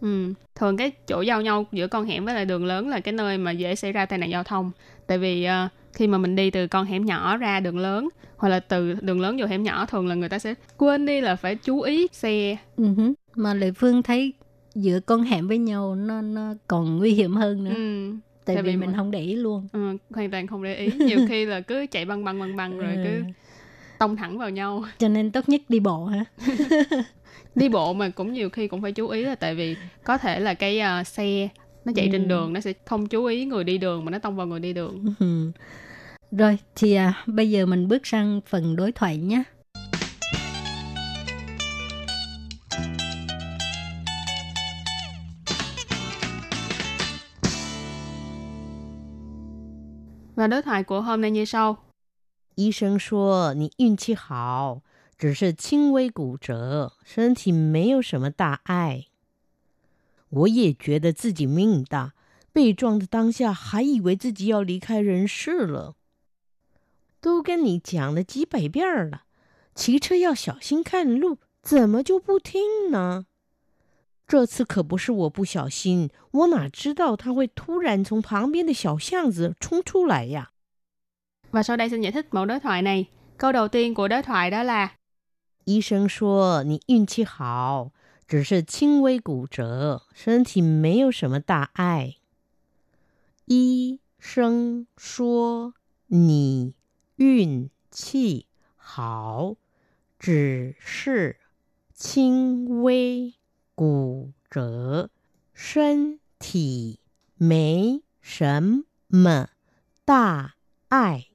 [0.00, 3.12] Ừ, thường cái chỗ giao nhau giữa con hẻm với lại đường lớn là cái
[3.12, 4.70] nơi mà dễ xảy ra tai nạn giao thông.
[5.06, 8.48] Tại vì uh, khi mà mình đi từ con hẻm nhỏ ra đường lớn hoặc
[8.48, 11.36] là từ đường lớn vô hẻm nhỏ thường là người ta sẽ quên đi là
[11.36, 12.56] phải chú ý xe.
[12.76, 13.14] Uh-huh.
[13.34, 14.32] Mà Lệ Phương thấy
[14.74, 17.74] giữa con hẻm với nhau nó nó còn nguy hiểm hơn nữa.
[17.74, 18.12] Ừ.
[18.44, 19.68] Tại tại vì vì mình không để ý luôn.
[19.72, 20.90] Ừ, hoàn toàn không để ý.
[21.06, 23.22] Nhiều khi là cứ chạy băng băng băng băng rồi cứ Ừ.
[23.98, 24.84] tông thẳng vào nhau.
[24.98, 26.24] Cho nên tốt nhất đi bộ ha.
[27.54, 30.40] Đi bộ mà cũng nhiều khi cũng phải chú ý là tại vì có thể
[30.40, 31.48] là cái ờ, xe
[31.84, 32.12] nó chạy Ừ.
[32.12, 34.60] trên đường nó sẽ không chú ý người đi đường mà nó tông vào người
[34.60, 35.14] đi đường.
[35.20, 35.50] Ừ.
[36.30, 39.42] Rồi thì à, bây giờ mình bước sang phần đối thoại nhé.
[50.44, 51.76] Và đối thoại của hôm nay như sau.
[52.54, 54.82] 医生说你运气好，
[55.16, 59.06] 只是轻微骨折，身体没有什么大碍。
[60.28, 62.12] 我也觉得自己命大，
[62.52, 65.94] 被撞的当下还以为自己要离开人世了。
[67.22, 69.22] 都跟你讲了几百遍了，
[69.74, 73.24] 骑车要小心看路，怎么就不听呢？
[74.26, 80.50] 这次可不是我不小心，我哪知道他会突然从旁边的小巷子冲出来呀
[81.50, 83.06] ？Và sau đây xin giải thích mẫu đối thoại này.
[83.36, 84.90] Câu đầu tiên của đối thoại đó là
[85.64, 87.90] 医生说你运气好，
[88.26, 92.16] 只是轻微骨折，身体没有什么大碍。
[93.46, 95.74] 医生说
[96.06, 96.74] 你
[97.16, 99.56] 运气好，
[100.18, 101.36] 只是
[101.92, 103.34] 轻微
[103.75, 105.09] 骨折，
[105.53, 106.99] 身体
[107.35, 109.49] 没什么
[110.05, 110.55] 大
[110.89, 111.27] 碍。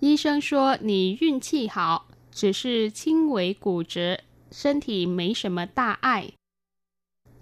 [0.00, 4.18] 医生说你运气好，只是轻微骨折，
[4.50, 6.32] 身体没什么大碍。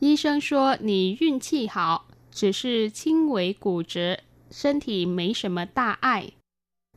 [0.00, 4.18] 医生说你运气好，只是轻微骨折，
[4.50, 6.30] 身体没什么大碍。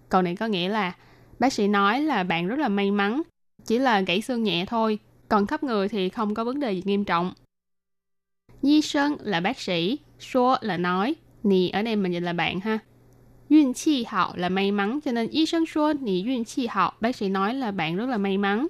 [0.10, 0.96] Câu này có nghĩa là
[1.39, 3.22] bác sĩ nói là bạn rất là may mắn,
[3.65, 6.82] chỉ là gãy xương nhẹ thôi, còn khắp người thì không có vấn đề gì
[6.86, 7.34] nghiêm trọng.
[8.62, 12.60] Di sơn là bác sĩ, số là nói, nì ở đây mình dịch là bạn
[12.60, 12.80] ha.
[13.50, 16.93] Duyên chi hảo là may mắn, cho nên y sinh số nì duyên chi hảo,
[17.02, 18.67] bác sĩ nói là bạn rất là may mắn.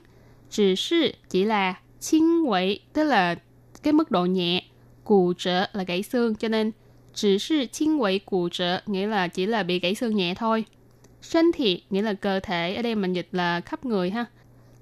[0.50, 3.36] Chỉ sư chỉ là轻微, tức là
[3.84, 4.64] cái mức độ nhẹ.
[5.04, 6.72] Cụ trở là gãy xương, cho nên
[7.14, 10.66] chỉ sư 轻微 cụ trở nghĩa là chỉ là bị gãy xương nhẹ thôi.
[11.22, 14.26] 身体nghĩa là cơ thể, ở đây mình dịch là khắp người ha.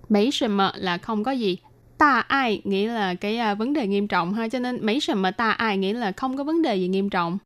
[0.09, 1.57] Mấy sầm mờ là không có gì.
[1.97, 5.21] Ta ai nghĩa là cái à, vấn đề nghiêm trọng ha, cho nên mấy sầm
[5.21, 7.39] mờ ta ai nghĩa là không có vấn đề gì nghiêm trọng.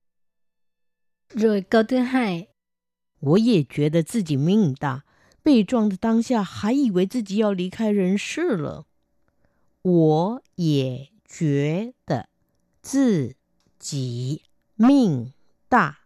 [1.29, 2.47] Rồi câu thứ hai,
[3.19, 5.03] 我也觉得自己命大，
[5.43, 8.85] 被撞的当下还以为自己要离开人世了。
[9.81, 12.29] 我也觉得
[12.81, 13.35] 自
[13.77, 14.43] 己
[14.75, 15.33] 命
[15.67, 15.99] 大，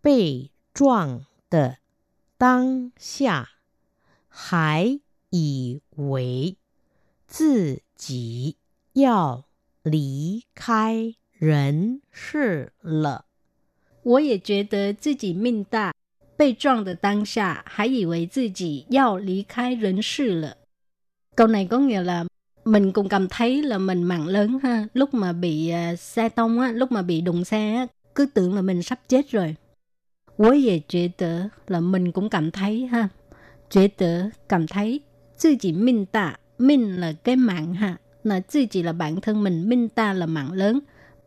[0.00, 1.78] 被撞的
[2.36, 3.50] 当下
[4.28, 6.56] 还以为
[7.32, 8.56] 自己
[8.92, 9.44] 要
[9.82, 13.24] 离开 人事了。
[14.02, 15.92] 我也觉得自己命大，
[16.36, 20.56] 被撞的当下还以为自己要离开人世了。
[21.34, 22.24] Câu này có nghĩa là
[22.64, 24.88] mình cũng cảm thấy là mình mạng lớn ha.
[24.92, 28.54] Lúc mà bị uh, xe tông á, lúc mà bị đụng xe á, cứ tưởng
[28.54, 29.56] là mình sắp chết rồi.
[30.36, 33.10] 我也觉得 là mình cũng cảm thấy ha.
[33.70, 35.02] 觉得 cảm thấy
[35.36, 40.13] 自己命大 mình là cái mạng ha, là tự chỉ là bản thân mình, mình ta
[40.13, 40.79] là mạng lớn.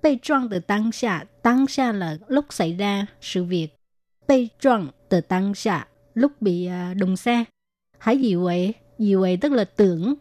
[0.02, 3.68] Bị trọng từ tăng xa, tăng xa là lúc xảy ra sự việc.
[4.28, 7.44] Bị trọng từ tăng xa, lúc bị à, đụng xe.
[7.98, 8.74] Hãy gì vậy?
[8.98, 10.14] Gì vậy tức là tưởng.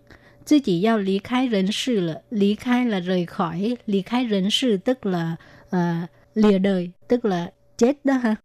[0.46, 4.28] Chứ chỉ giao lý khai rấn sự là lý khai là rời khỏi, lý khai
[4.32, 5.36] rấn sự tức là
[5.76, 8.36] uh, lìa đời, tức là chết đó ha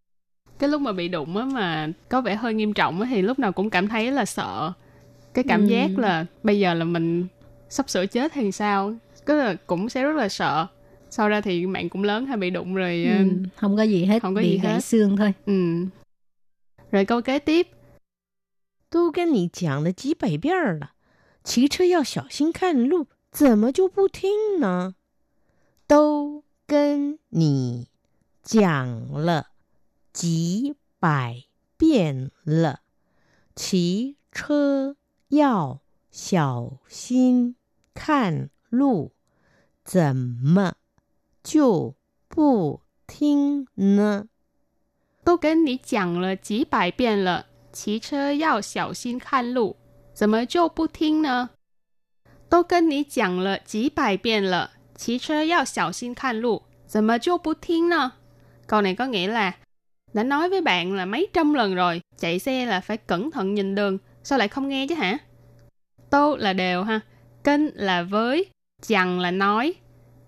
[0.60, 3.38] cái lúc mà bị đụng á mà có vẻ hơi nghiêm trọng á thì lúc
[3.38, 4.72] nào cũng cảm thấy là sợ
[5.33, 5.67] cái cảm Ừ.
[5.67, 7.27] giác là bây giờ là mình
[7.69, 8.93] sắp sửa chết thì sao
[9.25, 10.67] cứ là cũng sẽ rất là sợ
[11.09, 13.17] sau ra thì mạng cũng lớn hay bị đụng rồi ừ.
[13.17, 14.83] Ừ, không có gì hết, không có bị gì gãy hết.
[14.83, 15.33] xương thôi.
[15.45, 15.85] ừ
[16.91, 17.67] rồi câu kế tiếp
[18.89, 20.91] 都跟你讲了几百遍儿了，
[21.43, 24.95] 骑车要小心看路，怎么就不听呢？
[25.87, 27.87] 都跟你
[28.41, 29.47] 讲了
[30.13, 31.43] 几百
[31.77, 32.79] 遍了，
[33.55, 34.95] 骑车
[35.29, 37.55] 要小心
[37.93, 39.11] 看路，
[39.83, 40.75] 怎么
[41.43, 41.95] 就
[42.27, 44.27] 不听呢？
[45.23, 49.77] 都跟你讲了几百遍了，骑车要小心看路，
[50.13, 51.49] 怎么就不听呢？
[52.47, 58.11] 都跟你讲了几百遍了，骑车要小心看路，怎么就不听呢?
[58.67, 59.57] Câu này có nghĩa là
[60.13, 63.53] đã nói với bạn là mấy trăm lần rồi, chạy xe là phải cẩn thận
[63.53, 65.18] nhìn đường, sao lại không nghe chứ hả?
[66.10, 67.00] Tô là đều ha,
[67.44, 68.46] kênh là với,
[68.82, 69.74] chẳng là nói,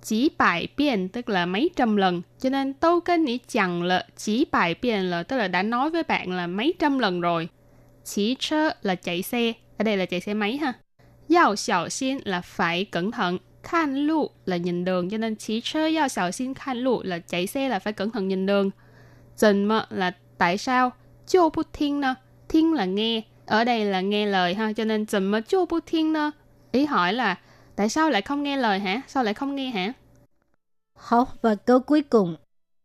[0.03, 2.23] chỉ bài biên tức là mấy trăm lần.
[2.39, 5.91] Cho nên tôi kênh ý chẳng là chỉ bài biên là tức là đã nói
[5.91, 7.49] với bạn là mấy trăm lần rồi.
[8.05, 9.53] Chỉ chơ là chạy xe.
[9.79, 10.73] Ở đây là chạy xe máy ha.
[11.35, 13.39] Yào xảo xin là phải cẩn thận.
[13.63, 15.11] Khan lụ là nhìn đường.
[15.11, 18.11] Cho nên chỉ chơ yào xảo xin khan lụ là chạy xe là phải cẩn
[18.11, 18.71] thận nhìn đường.
[19.37, 20.91] Dần mơ là tại sao?
[21.27, 22.15] Chô bút thiên nè.
[22.49, 23.23] Thiên là nghe.
[23.46, 26.32] Ở đây là nghe lời ha Cho nên dần mơ chô bút thiên nè
[26.72, 27.38] Ý hỏi là
[27.76, 29.02] Tại sao lại không nghe lời hả?
[29.08, 29.94] Sao lại không nghe hả?
[31.00, 32.38] 好，và câu cuối cùng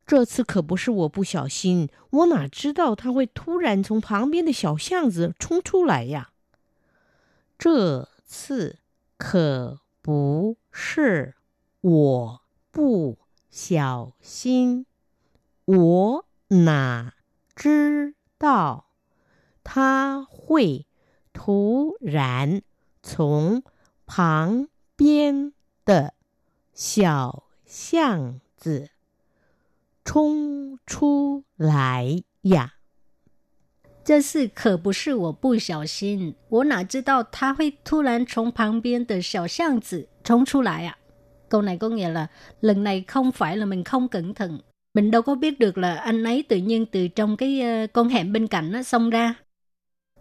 [0.06, 6.30] 这次可不是我不小心，我哪知道他会突然从旁边的小巷子冲出来呀？
[7.58, 8.78] 这次
[9.16, 11.34] 可不是
[11.80, 13.16] 我不
[13.50, 14.84] 小心，
[15.64, 17.14] 我哪
[17.56, 18.85] 知道
[19.66, 20.86] 他会
[21.32, 22.62] 突然
[23.02, 23.62] 从
[24.06, 25.52] 旁边
[25.84, 26.14] 的
[26.74, 28.90] 小巷子
[30.04, 32.74] 冲出来呀！
[34.04, 40.98] 这次可不是我不小心，我哪知道他会突然从旁边的小巷子冲出来à?
[41.48, 42.28] Câu này có nghĩa là
[42.60, 44.60] lần này không phải là mình không cẩn thận.
[44.94, 48.08] Mình đâu có biết được là anh ấy tự nhiên từ trong cái ờ, con
[48.08, 49.34] hẻm bên cạnh nó xông ra.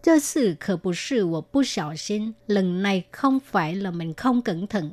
[0.05, 4.91] 这次可不是我不小心，lần này không phải là mình không cẩn thận.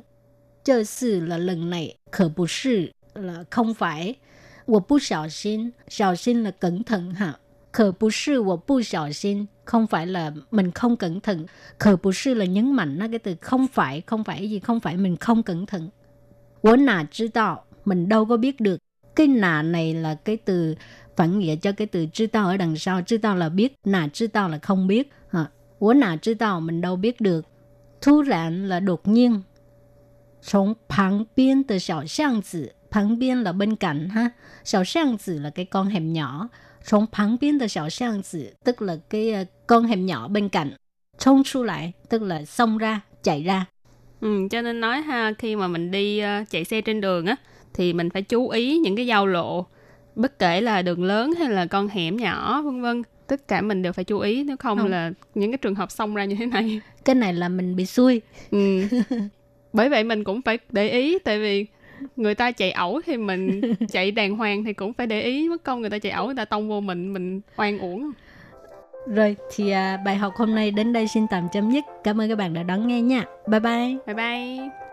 [0.63, 4.17] 这次 là lần này, 可不是 là không phải.
[4.65, 7.39] 我不小心，小心 là cẩn thận ha.
[7.71, 11.45] 可不是我不小心 không phải là mình không cẩn thận
[11.77, 15.17] 可不是 là nhấn mạnh nó cái từ không phải không phải gì không phải mình
[15.17, 15.89] không cẩn thận
[16.61, 18.77] 我哪知道 mình đâu có biết được
[19.15, 20.75] cái nà này là cái từ
[21.15, 25.51] phản nghĩa cho cái từ知道ở đằng sau知道là biết nà 知道 là không biết ha.
[25.79, 27.45] 我哪知道 mình đâu biết được
[28.01, 29.41] 突然 là đột nhiên
[30.41, 34.31] 从旁边的小巷子旁边 là bên cạnh ha
[34.63, 36.49] 小巷子 là cái con hẻm nhỏ
[36.83, 40.71] 从旁边的小巷子 tức là cái ờ, con hẻm nhỏ bên cạnh.
[41.17, 43.65] 冲出来 tức là xông ra, chạy ra.
[44.21, 47.35] Ừ, cho nên nói ha khi mà mình đi ờ, chạy xe trên đường á
[47.73, 49.65] thì mình phải chú ý những cái giao lộ
[50.16, 53.82] bất kể là đường lớn hay là con hẻm nhỏ vân vân tất cả mình
[53.82, 54.90] đều phải chú ý nếu không, Không.
[54.90, 57.86] là những cái trường hợp xông ra như thế này Cái này là mình bị
[57.86, 58.20] xui.
[58.50, 58.80] ừ.
[59.72, 61.66] bởi vậy mình cũng phải để ý tại vì
[62.16, 63.60] người ta chạy ẩu thì mình
[63.92, 66.34] chạy đàng hoàng thì cũng phải để ý mất công người ta chạy ẩu người
[66.34, 68.10] ta tông vô mình mình oan uổng
[69.06, 71.84] Rồi thì à, bài học hôm nay đến đây xin tạm chấm dứt.
[72.04, 73.24] Cảm ơn các bạn đã đón nghe nha.
[73.48, 73.96] Bye bye.
[74.06, 74.83] bye bye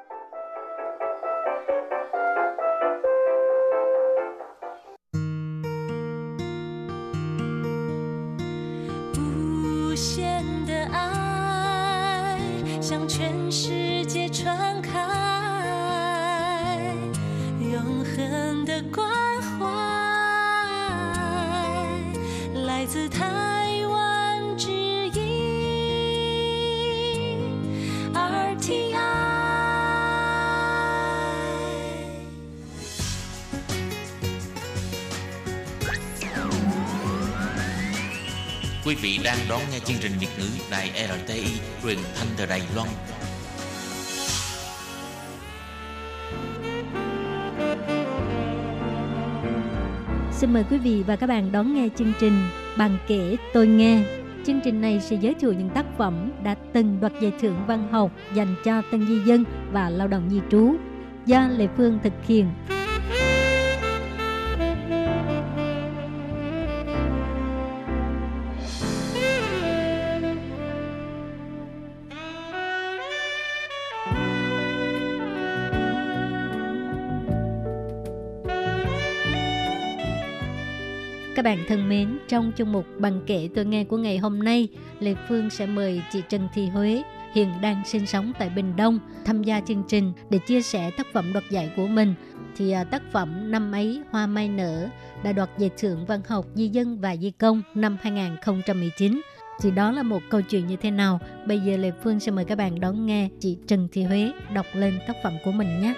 [12.92, 15.21] 向全世界传开，
[39.02, 41.46] vị đang đón nghe chương trình Việt ngữ Đài RTI
[41.84, 42.88] truyền thanh từ Đài Loan.
[50.32, 52.34] Xin mời quý vị và các bạn đón nghe chương trình
[52.78, 54.04] Bằng kể tôi nghe.
[54.46, 57.88] Chương trình này sẽ giới thiệu những tác phẩm đã từng đoạt giải thưởng văn
[57.92, 60.76] học dành cho tân di dân và lao động di trú
[61.26, 62.46] do Lê Phương thực hiện.
[81.42, 84.68] Các bạn thân mến, trong chương mục bằng kể tôi nghe của ngày hôm nay,
[85.00, 89.00] Lê Phương sẽ mời chị Trần Thị Huế, hiện đang sinh sống tại Bình Đông,
[89.26, 92.14] tham gia chương trình để chia sẻ tác phẩm đoạt giải của mình.
[92.58, 94.88] Thì à, tác phẩm Năm ấy Hoa Mai Nở
[95.24, 99.22] đã đoạt giải thưởng văn học di dân và di công năm 2019.
[99.62, 101.20] Thì đó là một câu chuyện như thế nào?
[101.48, 104.66] Bây giờ Lê Phương sẽ mời các bạn đón nghe chị Trần Thị Huế đọc
[104.74, 105.94] lên tác phẩm của mình nhé.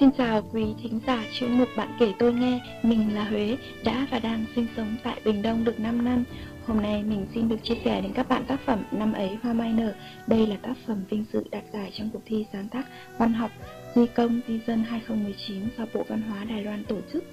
[0.00, 4.06] Xin chào quý thính giả chuyên mục Bạn kể tôi nghe, mình là Huế, đã
[4.10, 6.24] và đang sinh sống tại Bình Đông được 5 năm.
[6.66, 9.52] Hôm nay mình xin được chia sẻ đến các bạn tác phẩm Năm ấy hoa
[9.52, 9.94] mai nở.
[10.26, 12.86] Đây là tác phẩm vinh dự đạt giải trong cuộc thi sáng tác
[13.18, 13.50] văn học
[13.94, 17.24] Di công Di dân 2019 do Bộ Văn hóa Đài Loan tổ chức.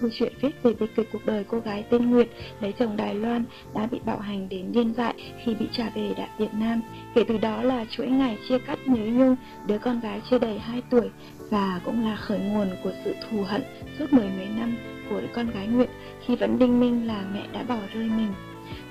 [0.00, 2.28] Câu chuyện viết về bi kịch cuộc đời cô gái tên Nguyệt
[2.60, 6.14] lấy chồng Đài Loan đã bị bạo hành đến điên dại khi bị trả về
[6.16, 6.82] đại Việt Nam.
[7.14, 9.36] Kể từ đó là chuỗi ngày chia cắt nhớ nhung
[9.66, 11.10] đứa con gái chưa đầy 2 tuổi
[11.50, 13.62] và cũng là khởi nguồn của sự thù hận
[13.98, 14.76] suốt mười mấy năm
[15.10, 15.90] của đứa con gái nguyện
[16.26, 18.32] khi vẫn đinh minh là mẹ đã bỏ rơi mình.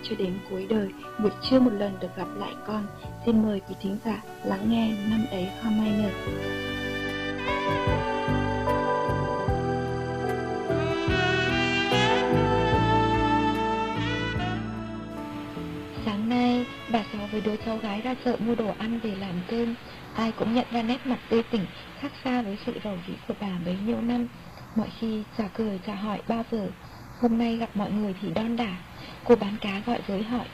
[0.03, 0.89] Cho đến cuối đời,
[1.19, 2.85] Nguyệt chưa một lần được gặp lại con.
[3.25, 5.91] Xin mời quý thính giả lắng nghe năm ấy hoa mai
[17.35, 19.75] bà với đứa cháu gái ra chợ mua đồ ăn về làm cơm.
[20.15, 21.65] Ai cũng nhận ra nét mặt tươi tỉnh,
[21.99, 24.27] khác xa với sự rầu rĩ của bà bấy nhiêu năm.
[24.75, 26.67] Mọi khi chả cười chả hỏi ba giờ.
[27.19, 28.75] Hôm nay gặp mọi người thì đon đả.
[29.23, 30.45] Cô bán cá gọi với hỏi.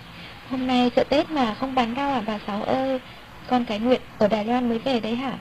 [0.49, 2.99] Hôm nay chợ Tết mà không bán rau à bà Sáu ơi?
[3.47, 5.37] Con cái Nguyệt ở Đài Loan mới về đấy hả?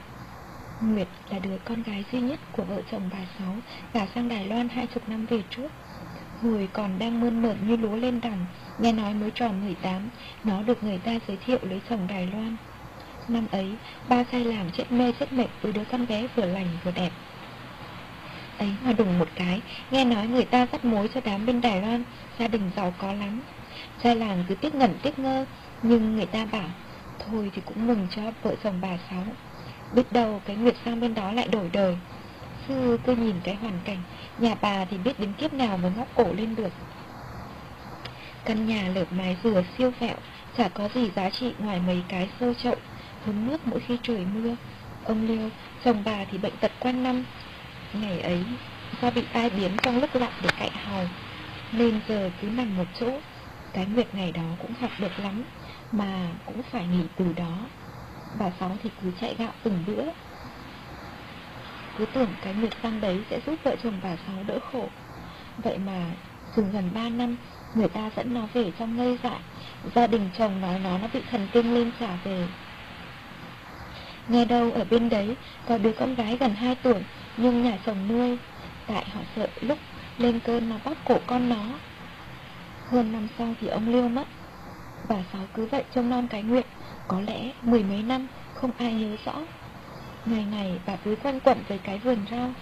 [0.81, 3.57] Nguyệt là đứa con gái duy nhất của vợ chồng bà Sáu,
[3.94, 5.68] gả sang Đài Loan hai chục năm về trước.
[6.42, 8.46] Hồi còn đang mơn mởn như lúa lên đẳng
[8.79, 10.09] nghe nói mới tròn 18,
[10.44, 12.57] nó được người ta giới thiệu lấy chồng Đài Loan.
[13.29, 13.74] Năm ấy,
[14.09, 17.11] ba sai làm chết mê chết mệt với đứa con bé vừa lành vừa đẹp.
[18.59, 21.83] Ấy mà đùng một cái, nghe nói người ta dắt mối cho đám bên Đài
[21.83, 22.05] Loan,
[22.38, 23.40] gia đình giàu có lắm.
[24.03, 25.44] Trai làng cứ tiếc ngẩn tiếc ngơ,
[25.83, 26.68] nhưng người ta bảo,
[27.18, 29.24] thôi thì cũng mừng cho vợ chồng bà Sáu.
[29.92, 31.96] Biết đâu cái Nguyệt sang bên đó lại đổi đời.
[32.68, 33.99] Sư cứ nhìn cái hoàn cảnh,
[34.38, 36.73] nhà bà thì biết đến kiếp nào mới ngóc cổ lên được.
[38.44, 40.16] Căn nhà lợp mái dừa siêu vẹo,
[40.57, 42.75] chả có gì giá trị ngoài mấy cái sơ chậu,
[43.25, 44.57] hứng nước mỗi khi trời mưa.
[45.05, 45.51] Ông Liêu,
[45.85, 47.25] chồng bà thì bệnh tật quanh năm.
[47.92, 48.44] Ngày ấy,
[49.03, 51.05] do bị ai biến trong lúc lặng để cạy hầu,
[51.73, 53.20] nên giờ cứ nằm một chỗ.
[53.73, 55.42] Cái Nguyệt ngày đó cũng học được lắm,
[55.92, 57.68] mà cũng phải nghỉ từ đó.
[58.35, 60.05] Bà Sáu thì cứ chạy gạo từng bữa.
[62.01, 64.89] Cứ tưởng cái Nguyệt sang đấy sẽ giúp vợ chồng bà Sáu đỡ khổ.
[65.59, 66.05] Vậy mà
[66.57, 67.37] chừng gần 3 năm,
[67.75, 69.40] Người ta dẫn nó về trong ngây dại.
[69.94, 72.46] Gia đình chồng nói nó nó bị thần kinh lên trả về.
[74.29, 75.37] Nghe đâu ở bên đấy
[75.69, 77.03] Có đứa con gái gần 2 tuổi,
[77.37, 78.38] Nhưng nhà chồng nuôi,
[78.87, 79.79] Tại họ sợ lúc
[80.19, 81.65] lên cơn nó bóp cổ con nó.
[82.90, 84.27] Hơn năm sau thì ông Liêu mất.
[85.09, 86.67] Bà Sáu cứ vậy trông non cái nguyện,
[87.09, 89.35] Có lẽ mười mấy năm Không ai nhớ rõ.
[90.31, 92.52] Ngày ngày bà cứ quanh quẩn với cái vườn rau.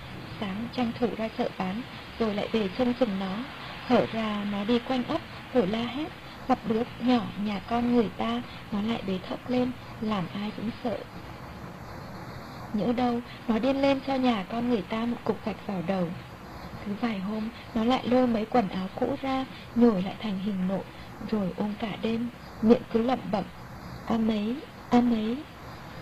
[0.40, 1.82] Sáng tranh thủ ra chợ bán
[2.18, 3.36] Rồi lại về trông chừng nó.
[3.86, 5.20] Hở ra nó đi quanh ấp
[5.54, 6.08] Rồi la hét.
[6.48, 8.42] Gặp đứa nhỏ nhà con người ta
[8.72, 10.98] Nó lại bế thốc lên Làm ai cũng sợ.
[12.72, 16.08] Nhỡ đâu nó điên lên cho nhà con người ta một cục gạch vào đầu.
[16.86, 19.44] Cứ vài hôm Nó lại lôi mấy quần áo cũ ra
[19.74, 20.80] Nhồi lại thành hình nộ
[21.30, 22.28] Rồi ôm cả đêm
[22.62, 23.44] Miệng cứ lẩm bẩm
[24.06, 24.56] A mấy,
[24.90, 25.36] a mấy?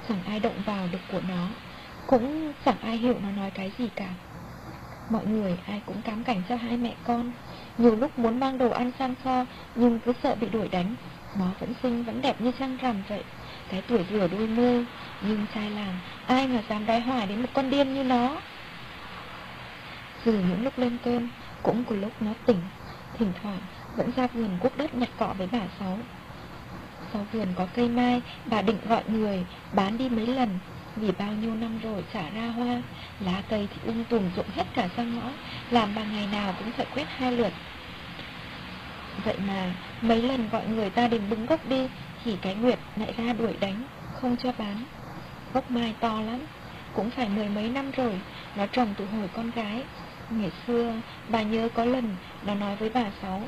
[0.09, 1.49] Chẳng ai động vào được của nó
[2.07, 4.09] Cũng chẳng ai hiểu nó nói cái gì cả
[5.09, 7.33] Mọi người ai cũng cám cảnh cho hai mẹ con
[7.79, 9.45] Nhiều lúc muốn mang đồ ăn sang kho
[9.75, 10.95] Nhưng cứ sợ bị đuổi đánh
[11.35, 13.23] Nó vẫn xinh, vẫn đẹp như trăng rằm vậy.
[13.69, 14.85] Cái tuổi vừa đôi mươi,
[15.21, 15.95] nhưng trai làng,
[16.27, 18.41] ai mà dám đái hoài đến một con điên như nó.
[20.25, 21.29] Dù những lúc lên cơn,
[21.63, 22.61] cũng có lúc nó tỉnh,
[23.19, 23.61] thỉnh thoảng
[23.97, 25.99] vẫn ra vườn cuốc đất nhặt cọ với bà Sáu.
[27.13, 30.49] Sau vườn có cây mai, bà định gọi người bán đi mấy lần,
[30.97, 32.83] vì bao nhiêu năm rồi chả ra hoa,
[33.21, 35.33] lá cây thì um tùm rụng hết cả ra ngõ,
[35.71, 37.53] làm bà ngày nào cũng phải quét hai lượt.
[39.25, 41.89] Vậy mà mấy lần gọi người ta đến bứng gốc đi
[42.25, 43.83] thì cái Nguyệt lại ra đuổi đánh,
[44.13, 44.85] không cho bán.
[45.55, 46.41] Gốc mai to lắm,
[46.93, 48.21] cũng phải mười mấy năm rồi,
[48.57, 49.85] nó trồng từ hồi con gái.
[50.31, 50.93] Ngày xưa,
[51.29, 53.43] bà nhớ có lần nó nói với bà Sáu,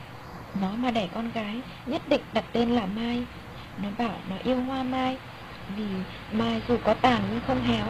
[0.54, 3.26] nó mà đẻ con gái nhất định đặt tên là Mai.
[3.83, 5.18] Nó bảo nó yêu hoa mai,
[5.76, 5.87] vì
[6.33, 7.87] mai dù có tàn nhưng không héo.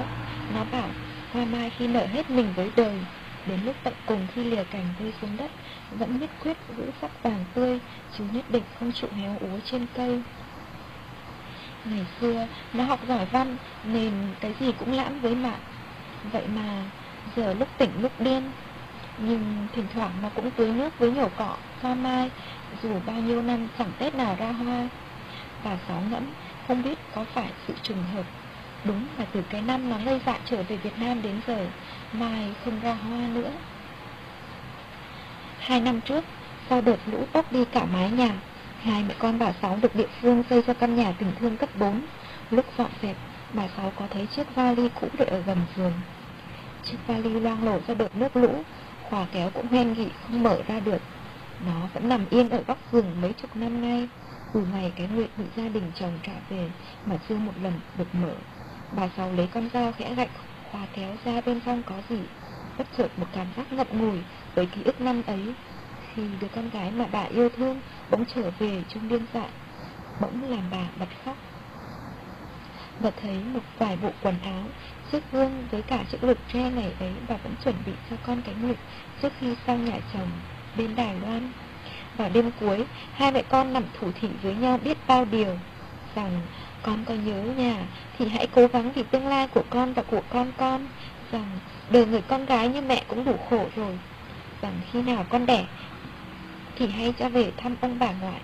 [0.54, 0.88] Nó bảo
[1.32, 2.98] hoa mai khi nở hết mình với đời,
[3.46, 5.50] đến lúc tận cùng khi lìa cành rơi xuống đất,
[5.90, 7.78] vẫn nhất quyết giữ sắc vàng tươi,
[8.18, 10.22] chứ nhất định không chịu héo úa trên cây.
[11.84, 15.60] Ngày xưa, nó học giỏi văn, nên cái gì cũng lãm với mạng.
[16.32, 16.82] Vậy mà,
[17.36, 18.42] giờ lúc tỉnh lúc điên.
[19.18, 22.30] Nhưng thỉnh thoảng nó cũng tưới nước với nhổ cọ, hoa mai,
[22.82, 24.88] dù bao nhiêu năm chẳng Tết nào ra hoa.
[25.64, 26.24] Bà Sáu ngẫm,
[26.68, 28.24] không biết có phải sự trùng hợp.
[28.84, 31.66] Đúng là từ cái năm nó ngây dại trở về Việt Nam đến giờ,
[32.12, 33.50] mai không ra hoa nữa.
[35.58, 36.24] Hai năm trước,
[36.68, 38.40] sau đợt lũ tốc đi cả mái nhà,
[38.82, 41.68] hai mẹ con bà Sáu được địa phương xây cho căn nhà tình thương cấp
[41.78, 42.00] 4.
[42.50, 43.16] Lúc dọn dẹp,
[43.52, 45.92] bà Sáu có thấy chiếc vali cũ để ở gần giường.
[46.84, 48.62] Chiếc vali loang lổ do đợt nước lũ,
[49.02, 51.02] khóa kéo cũng hoen nghị không mở ra được.
[51.66, 54.08] Nó vẫn nằm yên ở góc giường mấy chục năm nay,
[54.52, 56.70] từ ngày, cái nguyện bị gia đình chồng trả về
[57.06, 58.34] mà chưa một lần được mở.
[58.92, 60.30] Bà Sáu lấy con dao khẽ gạch,
[60.70, 62.18] khóa kéo ra bên trong có gì.
[62.78, 64.18] Bất chợt một cảm giác ngậm ngùi
[64.54, 65.54] với ký ức năm ấy
[66.14, 67.80] khi đứa con gái mà bà yêu thương
[68.10, 69.48] bỗng trở về trong điên dại,
[70.20, 71.36] bỗng làm bà bật khóc
[73.00, 74.64] và thấy một vài bộ quần áo,
[75.12, 78.42] chiếc gương với cả chiếc lược tre ngày ấy bà vẫn chuẩn bị cho con
[78.42, 78.76] cái nguyện
[79.22, 80.28] trước khi sang nhà chồng
[80.76, 81.50] bên Đài Loan
[82.18, 85.58] vào đêm cuối hai mẹ con nằm thủ thị với nhau biết bao điều
[86.14, 86.40] rằng
[86.82, 87.76] con có nhớ nhà
[88.18, 90.88] thì hãy cố gắng vì tương lai của con và của con con
[91.32, 91.58] rằng
[91.90, 93.98] đời người con gái như mẹ cũng đủ khổ rồi
[94.62, 95.64] rằng khi nào con đẻ
[96.76, 98.40] thì hãy cho về thăm ông bà ngoại.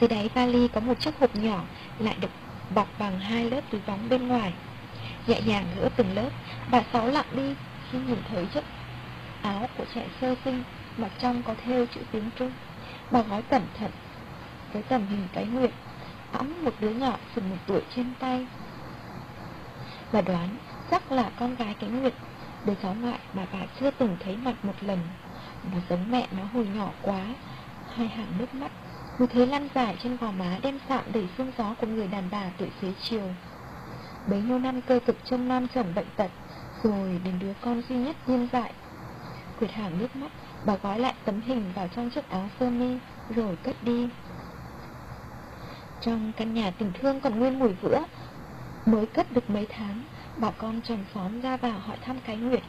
[0.00, 1.64] Dưới đáy vali có một chiếc hộp nhỏ
[1.98, 2.30] lại được
[2.74, 4.52] bọc bằng hai lớp túi bóng bên ngoài.
[5.26, 6.30] Nhẹ nhàng gỡ từng lớp,
[6.70, 7.54] bà Sáu lặng đi
[7.90, 8.64] khi nhìn thấy chiếc
[9.42, 10.62] áo của trẻ sơ sinh
[10.96, 12.52] mặt trong có thêu chữ tiếng Trung.
[13.10, 13.90] Bà gói cẩn thận
[14.72, 15.70] với tầm hình cái nguyệt,
[16.32, 18.46] ẵm một đứa nhỏ chừng một tuổi trên tay.
[20.12, 20.48] Bà đoán
[20.90, 22.14] chắc là con gái cái nguyệt,
[22.64, 24.98] đứa cháu ngoại mà bà chưa từng thấy mặt một lần.
[25.72, 27.26] Nó giống mẹ nó hồi nhỏ quá
[27.94, 28.70] Hai hàng nước mắt
[29.18, 32.28] Cứ thế lăn dài trên gò má đem sạm đầy sương gió của người đàn
[32.30, 33.34] bà tuổi xế chiều
[34.26, 36.30] Bấy nhiêu năm cơ cực trông non chồng bệnh tật
[36.82, 38.72] Rồi đến đứa con duy nhất điên dại
[39.58, 40.30] Quyệt hàng nước mắt
[40.64, 42.98] Bà gói lại tấm hình vào trong chiếc áo sơ mi,
[43.30, 44.08] Rồi cất đi.
[46.00, 48.04] Trong căn nhà tình thương còn nguyên mùi vữa.
[48.86, 50.02] Mới cất được mấy tháng,
[50.36, 52.62] Bà con chồng xóm ra vào hỏi thăm cái Nguyệt.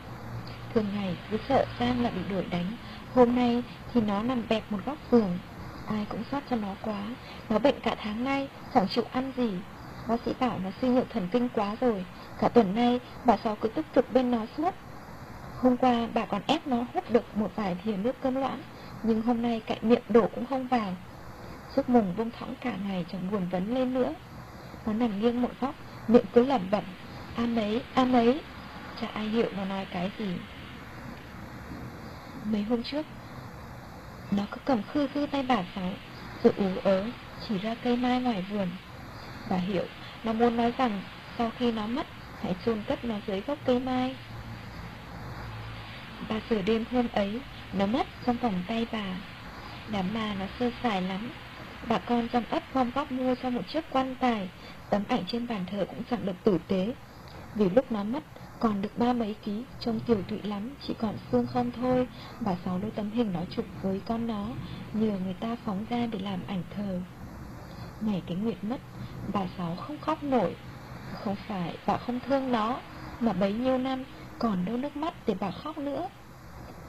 [0.74, 2.66] Thường ngày cứ sợ Sang là bị đuổi đánh.
[3.14, 3.64] Hôm nay
[3.94, 5.38] thì nó nằm bẹp một góc giường.
[5.86, 7.06] Ai cũng xót cho nó quá.
[7.50, 9.52] Nó bệnh cả tháng nay, Chẳng chịu ăn gì.
[10.08, 12.06] Bác sĩ bảo nó suy nhược thần kinh quá rồi.
[12.39, 14.76] Cả tuần nay, bà Sáu cứ tức trực bên nó suốt.
[15.62, 18.62] Hôm qua bà còn ép nó hút được một vài thìa nước cơm loãng
[19.03, 20.95] Nhưng hôm nay cạnh miệng đổ cũng không vào.
[21.76, 24.14] Sức mùng vung thõng cả ngày chẳng buồn vấn lên nữa.
[24.86, 25.76] Nó nằm nghiêng một góc
[26.07, 26.84] Miệng cứ lẩm bẩm
[27.36, 28.41] "A ấy, a ấy
[29.01, 30.36] Chả ai hiểu nó nói cái gì.
[32.51, 33.05] Mấy hôm trước
[34.32, 35.89] Nó cứ cầm khư khư tay bà Sáu
[36.43, 37.05] Rồi ú ớ
[37.47, 38.68] Chỉ ra cây mai ngoài vườn.
[39.49, 39.86] Bà hiểu
[40.24, 41.01] Nó muốn nói rằng
[41.38, 42.07] Sau khi nó mất
[42.41, 44.16] Hãy chôn cất nó dưới gốc cây mai.
[46.30, 47.39] Bà sửa đêm hôm ấy,
[47.74, 49.05] Nó mất trong vòng tay bà.
[49.91, 51.30] Đám ma nó sơ sài lắm.
[51.88, 54.49] Bà con trong ấp gom góp mua cho một chiếc quan tài.
[54.89, 56.93] Tấm ảnh trên bàn thờ cũng chẳng được tử tế.
[57.55, 58.24] Vì lúc nó mất,
[58.59, 62.07] còn được ba mấy ký, Trông tiểu tụy lắm, Chỉ còn xương không thôi.
[62.39, 64.47] Bà Sáu đôi tấm hình nó chụp với con nó,
[64.93, 66.99] Nhờ người ta phóng ra để làm ảnh thờ.
[68.01, 68.80] Ngày cái Nguyệt mất,
[69.34, 70.55] Bà Sáu không khóc nổi.
[71.24, 72.80] Không phải bà không thương nó,
[73.19, 74.03] Mà bấy nhiêu năm
[74.42, 76.08] còn đâu nước mắt để bà khóc nữa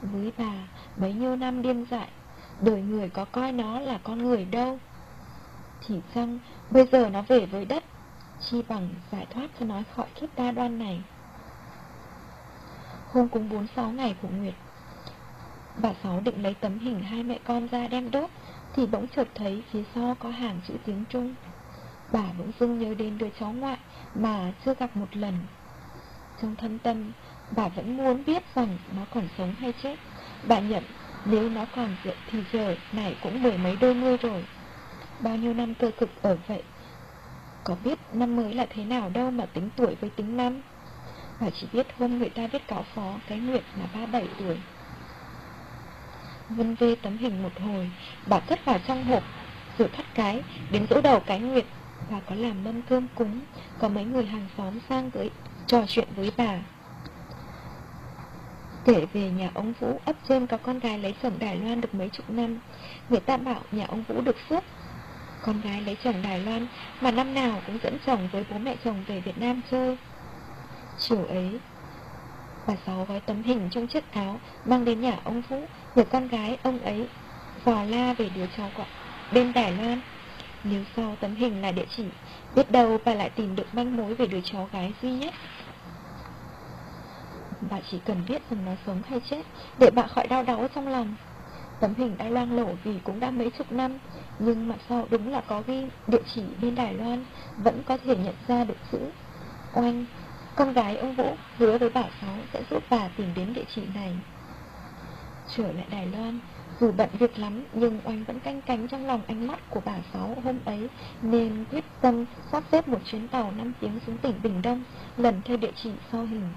[0.01, 0.53] Với bà
[0.97, 2.07] Bấy nhiêu năm điên dại
[2.61, 4.79] Đời người có coi nó là con người đâu
[5.87, 6.39] Thì rằng
[6.71, 7.83] Bây giờ nó về với đất
[8.39, 11.01] Chi bằng giải thoát cho nó khỏi kiếp đa đoan này
[13.11, 14.53] Hôm cúng 46 ngày của Nguyệt
[15.77, 18.29] Bà Sáu định lấy tấm hình hai mẹ con ra đem đốt
[18.75, 21.35] thì bỗng chợt thấy phía sau có hàng chữ tiếng Trung.
[22.11, 23.77] Bà bỗng dưng nhớ đến đứa cháu ngoại
[24.15, 25.33] mà chưa gặp một lần.
[26.41, 27.11] Trong thân tâm,
[27.51, 29.95] bà vẫn muốn biết rằng nó còn sống hay chết.
[30.47, 30.83] Bà nhận
[31.25, 34.43] nếu nó còn diện thì giờ này cũng mười mấy đôi mươi rồi.
[35.19, 36.63] Bao nhiêu năm cơ cực ở vậy.
[37.63, 40.61] Có biết năm mới là thế nào đâu mà tính tuổi với tính năm.
[41.39, 44.57] Bà chỉ biết hôm người ta viết cáo phó cái Nguyệt là 37 tuổi.
[46.49, 47.89] Vân vê tấm hình một hồi,
[48.27, 49.23] bà cất vào trong hộp,
[49.77, 50.41] rồi thắt cái,
[50.71, 51.65] đến dỗ đầu cái Nguyệt.
[52.11, 53.39] Bà có làm mâm cơm cúng,
[53.79, 55.29] có mấy người hàng xóm sang tới
[55.67, 56.59] trò chuyện với bà.
[58.85, 61.95] Kể về nhà ông Vũ, ấp trên có con gái lấy chồng Đài Loan được
[61.95, 62.59] mấy chục năm.
[63.09, 64.63] Người ta bảo nhà ông Vũ được phước.
[65.41, 66.67] Con gái lấy chồng Đài Loan
[67.01, 69.97] mà năm nào cũng dẫn chồng với bố mẹ chồng về Việt Nam chơi.
[70.97, 71.59] Chiều ấy,
[72.67, 75.65] Bà Sáu gói tấm hình trong chiếc áo Mang đến nhà ông Vũ
[75.95, 77.07] Nhờ con gái ông ấy
[77.63, 78.85] Vò la về đứa cháu của
[79.31, 80.01] bên Đài Loan.
[80.63, 82.03] Nếu sau tấm hình là địa chỉ,
[82.55, 85.33] Biết đâu bà lại tìm được manh mối về đứa cháu gái duy nhất.
[87.73, 89.41] Bà chỉ cần biết rằng nó sống hay chết,
[89.79, 91.15] Để bà khỏi đau đáu trong lòng.
[91.79, 93.97] Tấm hình đã loang lổ vì cũng đã mấy chục năm,
[94.39, 97.25] Nhưng mặt sau đúng là có ghi địa chỉ bên Đài Loan,
[97.57, 98.97] Vẫn có thể nhận ra được chữ.
[99.73, 100.05] Oanh,
[100.55, 103.81] Con gái ông Vũ hứa với bà Sáu sẽ giúp bà tìm đến địa chỉ
[103.95, 104.15] này.
[105.55, 106.39] Trở lại Đài Loan,
[106.79, 109.95] Dù bận việc lắm, nhưng Oanh vẫn canh cánh trong lòng ánh mắt của bà
[110.13, 110.89] Sáu hôm ấy,
[111.21, 114.83] Nên quyết tâm sắp xếp một chuyến tàu 5 tiếng xuống tỉnh Bình Đông,
[115.17, 116.49] Lần theo địa chỉ sau hình.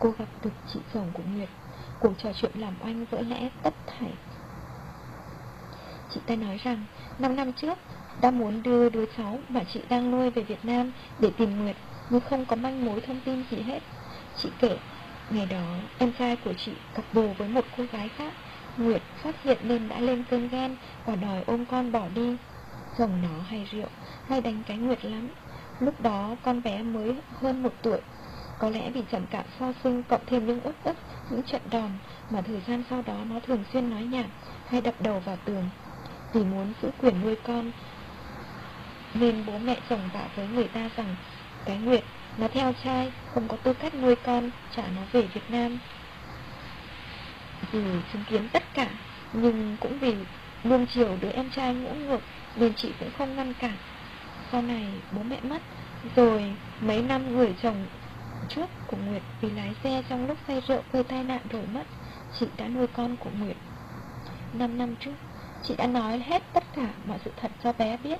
[0.00, 1.48] Cô gặp được chị chồng của Nguyệt.
[2.00, 4.12] Cuộc trò chuyện làm oanh vỡ lẽ tất thảy.
[6.14, 6.84] Chị ta nói rằng
[7.18, 7.78] 5 năm trước,
[8.20, 11.76] đã muốn đưa đứa cháu mà chị đang nuôi về Việt Nam để tìm Nguyệt,
[12.10, 13.82] Nhưng không có manh mối thông tin gì hết.
[14.38, 14.78] Chị kể,
[15.30, 18.32] Ngày đó, em trai của chị cặp bồ với một cô gái khác.
[18.76, 20.76] Nguyệt phát hiện nên đã lên cơn ghen
[21.06, 22.36] Và đòi ôm con bỏ đi.
[22.98, 23.88] Chồng nó hay rượu,
[24.26, 25.28] Hay đánh cái Nguyệt lắm.
[25.80, 28.00] Lúc đó, con bé mới hơn một tuổi
[28.60, 30.96] có lẽ vì trầm cảm sau sinh cộng thêm những uất ức,
[31.30, 31.90] những trận đòn
[32.30, 34.26] mà thời gian sau đó nó thường xuyên nói nhảm
[34.68, 35.68] hay đập đầu vào tường.
[36.32, 37.70] Vì muốn giữ quyền nuôi con,
[39.14, 41.16] nên bố mẹ chồng bảo với người ta rằng
[41.64, 42.04] cái Nguyệt
[42.38, 45.78] nó theo trai, không có tư cách nuôi con, trả nó về Việt Nam.
[47.72, 47.82] vì
[48.12, 48.86] chứng kiến tất cả,
[49.32, 50.14] nhưng cũng vì
[50.64, 52.20] nuông chiều đứa em trai ngỗ ngược
[52.56, 53.76] nên chị cũng không ngăn cản.
[54.52, 55.62] Sau này bố mẹ mất,
[56.16, 57.86] rồi mấy năm gửi chồng
[58.48, 61.82] trước của Nguyệt vì lái xe trong lúc say rượu gây tai nạn rồi mất.
[62.38, 63.56] Chị đã nuôi con của Nguyệt
[64.52, 65.14] Năm năm trước.
[65.62, 68.18] Chị đã nói hết tất cả mọi sự thật cho bé biết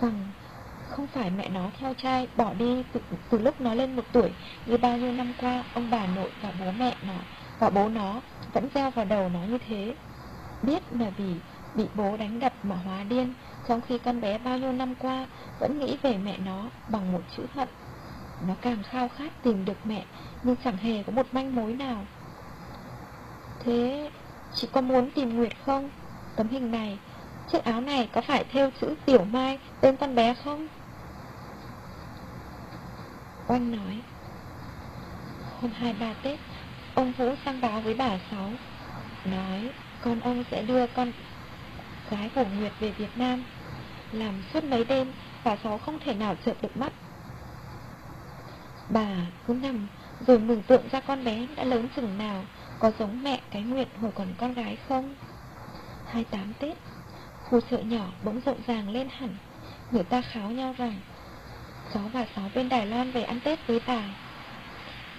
[0.00, 0.14] Rằng
[0.88, 4.30] không phải mẹ nó theo trai bỏ đi từ, từ lúc nó lên một tuổi
[4.66, 7.14] Như bao nhiêu năm qua ông bà nội và bố mẹ nó
[7.58, 8.20] Và bố nó
[8.52, 9.94] vẫn gieo vào đầu nó như thế.
[10.62, 11.34] Biết là vì
[11.74, 13.34] bị bố đánh đập mà hóa điên
[13.68, 15.26] Trong khi con bé bao nhiêu năm qua
[15.58, 17.68] vẫn nghĩ về mẹ nó bằng một chữ hận
[18.40, 20.04] nó càng khao khát tìm được mẹ,
[20.42, 22.06] Nhưng chẳng hề có một manh mối nào
[23.64, 24.10] Thế,
[24.54, 25.90] chị có muốn tìm Nguyệt không?
[26.36, 26.98] Tấm hình này,
[27.52, 30.66] Chiếc áo này có phải theo chữ Tiểu Mai, Tên con bé không?
[33.48, 34.00] Oanh nói,
[35.60, 36.38] Hôm hai ba Tết,
[36.94, 38.50] Ông Vũ sang báo với bà Sáu,
[39.24, 39.70] Nói
[40.02, 41.12] con ông sẽ đưa con
[42.10, 43.44] gái của Nguyệt về Việt Nam
[44.12, 45.12] Làm suốt mấy đêm,
[45.44, 46.92] Bà Sáu không thể nào chợt được mắt
[48.88, 49.16] Bà
[49.46, 49.86] cứ nằm
[50.26, 52.44] rồi mường tượng ra con bé đã lớn chừng nào
[52.78, 55.14] Có giống mẹ cái Nguyệt hồi còn con gái không?
[56.04, 56.76] 28 Tết
[57.44, 59.28] Khu chợ nhỏ bỗng rộn ràng lên hẳn.
[59.90, 60.94] Người ta kháo nhau rằng
[61.94, 64.02] Cháu và Sáu bên Đài Loan về ăn Tết với bà.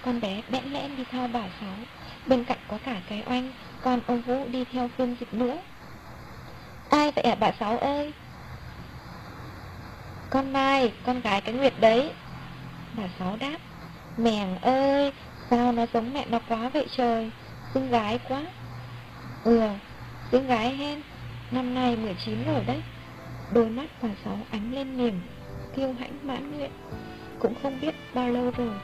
[0.02, 1.74] Con bé bẽn lẽn đi theo bà Sáu
[2.26, 3.52] Bên cạnh có cả cái oanh
[3.82, 5.58] Còn ông Vũ đi theo phương dịch nữa.
[6.88, 8.12] Ai vậy ạ bà Sáu ơi?
[10.30, 12.12] Con Mai, con gái cái Nguyệt đấy.
[12.98, 13.58] Bà Sáu đáp
[14.16, 15.12] Mèng ơi,
[15.50, 17.30] Sao nó giống mẹ nó quá vậy trời?
[17.74, 18.42] Xinh gái quá.
[19.44, 19.60] Ừ
[20.32, 21.02] Xinh gái hen,
[21.50, 22.82] Năm nay 19 rồi đấy.
[23.54, 25.20] Đôi mắt bà Sáu ánh lên niềm
[25.76, 26.70] Kiêu hãnh mãn nguyện.
[27.38, 28.74] Cũng không biết bao lâu rồi,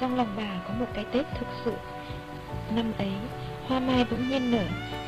[0.00, 1.72] Trong lòng bà có một cái Tết thực sự.
[2.76, 3.12] Năm ấy,
[3.66, 4.64] Hoa mai bỗng nhiên nở,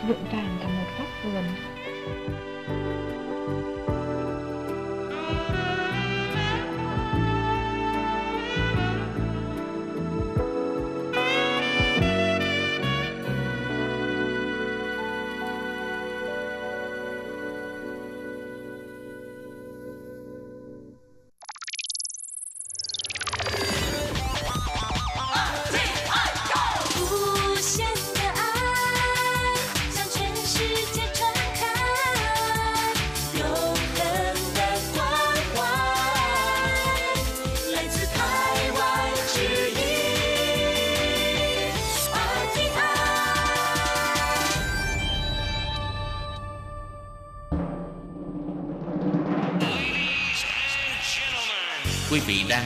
[0.06, 1.44] Nhuộm vàng cả một góc vườn.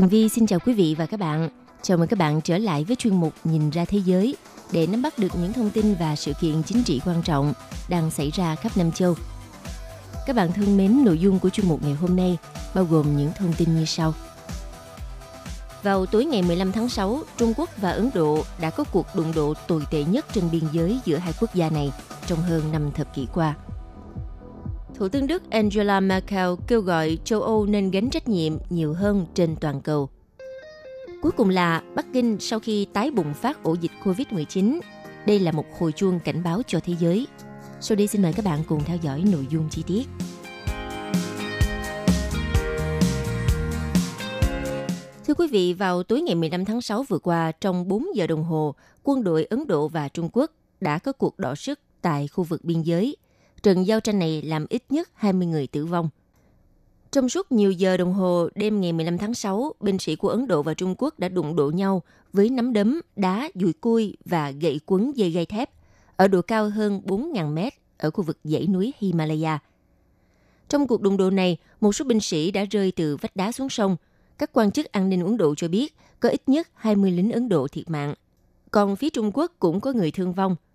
[0.00, 1.48] Tường Vi xin chào quý vị và các bạn.
[1.82, 4.36] Chào mừng các bạn trở lại với chuyên mục Nhìn ra thế giới
[4.72, 7.52] để nắm bắt được những thông tin và sự kiện chính trị quan trọng
[7.88, 9.14] đang xảy ra khắp Nam châu.
[10.26, 12.38] Các bạn thân mến, nội dung của chuyên mục ngày hôm nay
[12.74, 14.14] bao gồm những thông tin như sau.
[15.82, 19.32] Vào tối ngày 15 tháng 6, Trung Quốc và Ấn Độ đã có cuộc đụng
[19.34, 21.92] độ tồi tệ nhất trên biên giới giữa hai quốc gia này
[22.26, 23.54] trong hơn 5 thập kỷ qua.
[25.00, 29.26] Thủ tướng Đức Angela Merkel kêu gọi châu Âu nên gánh trách nhiệm nhiều hơn
[29.34, 30.08] trên toàn cầu.
[31.22, 34.80] Cuối cùng là Bắc Kinh sau khi tái bùng phát ổ dịch COVID-19.
[35.26, 37.26] Đây là một hồi chuông cảnh báo cho thế giới.
[37.80, 40.08] Sau đây xin mời các bạn cùng theo dõi nội dung chi tiết.
[45.26, 48.44] Thưa quý vị, vào tối ngày 15 tháng 6 vừa qua, trong 4 giờ đồng
[48.44, 52.44] hồ, quân đội Ấn Độ và Trung Quốc đã có cuộc đọ sức tại khu
[52.44, 53.16] vực biên giới–
[53.62, 56.08] Trận giao tranh này làm ít nhất 20 người tử vong.
[57.10, 60.46] Trong suốt nhiều giờ đồng hồ đêm ngày 15 tháng 6, binh sĩ của Ấn
[60.46, 62.02] Độ và Trung Quốc đã đụng độ nhau
[62.32, 65.70] với nắm đấm, đá, dùi cui và gậy quấn dây gai thép
[66.16, 69.58] ở độ cao hơn 4.000 mét ở khu vực dãy núi Himalaya.
[70.68, 73.68] Trong cuộc đụng độ này, một số binh sĩ đã rơi từ vách đá xuống
[73.68, 73.96] sông.
[74.38, 77.48] Các quan chức an ninh Ấn Độ cho biết có ít nhất 20 lính Ấn
[77.48, 78.14] Độ thiệt mạng.
[78.70, 80.56] Còn phía Trung Quốc cũng có người thương vong–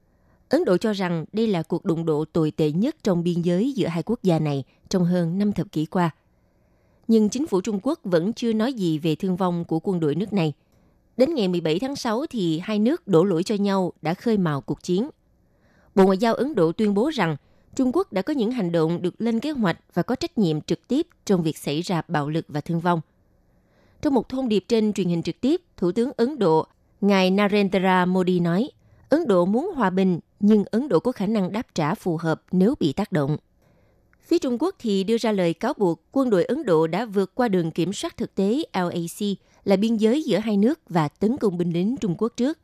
[0.50, 3.72] Ấn Độ cho rằng đây là cuộc đụng độ tồi tệ nhất trong biên giới
[3.72, 6.10] giữa hai quốc gia này trong hơn 5 thập kỷ qua.
[7.08, 10.16] Nhưng chính phủ Trung Quốc vẫn chưa nói gì về thương vong của quân đội
[10.16, 10.54] nước này.
[11.18, 14.62] Đến ngày 17 tháng 6 thì hai nước đổ lỗi cho nhau đã khơi mào
[14.62, 15.10] cuộc chiến.
[15.96, 17.36] Bộ Ngoại giao Ấn Độ tuyên bố rằng
[17.76, 20.62] Trung Quốc đã có những hành động được lên kế hoạch và có trách nhiệm
[20.62, 23.02] trực tiếp trong việc xảy ra bạo lực và thương vong.
[24.02, 26.68] Trong một thông điệp trên truyền hình trực tiếp, Thủ tướng Ấn Độ,
[27.02, 28.70] ngài Narendra Modi nói,
[29.10, 32.41] Ấn Độ muốn hòa bình nhưng Ấn Độ có khả năng đáp trả phù hợp
[32.51, 33.38] nếu bị tác động.
[34.22, 37.36] Phía Trung Quốc thì đưa ra lời cáo buộc quân đội Ấn Độ đã vượt
[37.36, 41.38] qua đường kiểm soát thực tế LAC là biên giới giữa hai nước và tấn
[41.38, 42.60] công binh lính Trung Quốc trước.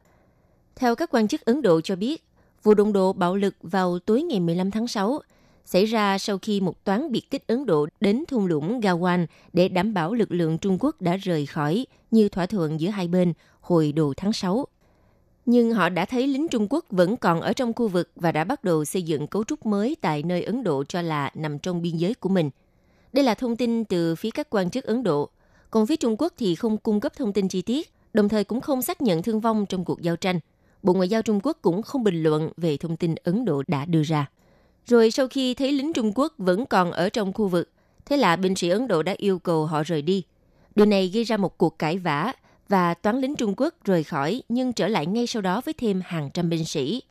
[0.76, 2.24] Theo các quan chức Ấn Độ cho biết,
[2.64, 5.20] vụ đụng độ bạo lực vào tối ngày 15 tháng 6
[5.66, 9.70] xảy ra sau khi một toán biệt kích Ấn Độ đến thung lũng Gawan để
[9.70, 13.34] đảm bảo lực lượng Trung Quốc đã rời khỏi như thỏa thuận giữa hai bên
[13.62, 14.68] hồi đầu tháng 6
[15.46, 18.44] nhưng họ đã thấy lính Trung Quốc vẫn còn ở trong khu vực và đã
[18.44, 21.82] bắt đầu xây dựng cấu trúc mới tại nơi Ấn Độ cho là nằm trong
[21.82, 22.50] biên giới của mình.
[23.14, 25.30] Đây là thông tin từ phía các quan chức Ấn Độ.
[25.72, 28.62] Còn phía Trung Quốc thì không cung cấp thông tin chi tiết, đồng thời cũng
[28.62, 30.40] không xác nhận thương vong trong cuộc giao tranh.
[30.84, 33.86] Bộ Ngoại giao Trung Quốc cũng không bình luận về thông tin Ấn Độ đã
[33.86, 34.30] đưa ra.
[34.86, 37.72] Rồi sau khi thấy lính Trung Quốc vẫn còn ở trong khu vực,
[38.06, 40.24] thế là binh sĩ Ấn Độ đã yêu cầu họ rời đi.
[40.76, 42.34] Điều này gây ra một cuộc cãi vã
[42.72, 46.02] và toán lính Trung Quốc rời khỏi nhưng trở lại ngay sau đó với thêm
[46.06, 47.02] hàng trăm binh sĩ.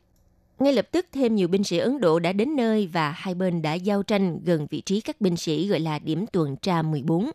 [0.59, 3.61] Ngay lập tức thêm nhiều binh sĩ Ấn Độ đã đến nơi và hai bên
[3.61, 7.31] đã giao tranh gần vị trí các binh sĩ gọi là điểm tuần tra 14.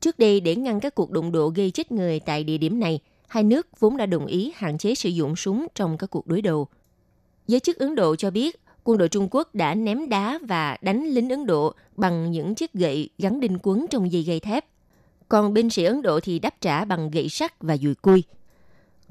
[0.00, 3.00] Trước đây để ngăn các cuộc đụng độ gây chết người tại địa điểm này,
[3.28, 6.42] hai nước vốn đã đồng ý hạn chế sử dụng súng trong các cuộc đối
[6.42, 6.68] đầu.
[7.48, 11.04] Giới chức Ấn Độ cho biết quân đội Trung Quốc đã ném đá và đánh
[11.04, 14.64] lính Ấn Độ bằng những chiếc gậy gắn đinh quấn trong dây gây thép
[15.28, 18.24] còn binh sĩ Ấn Độ thì đáp trả bằng gậy sắt và dùi cui.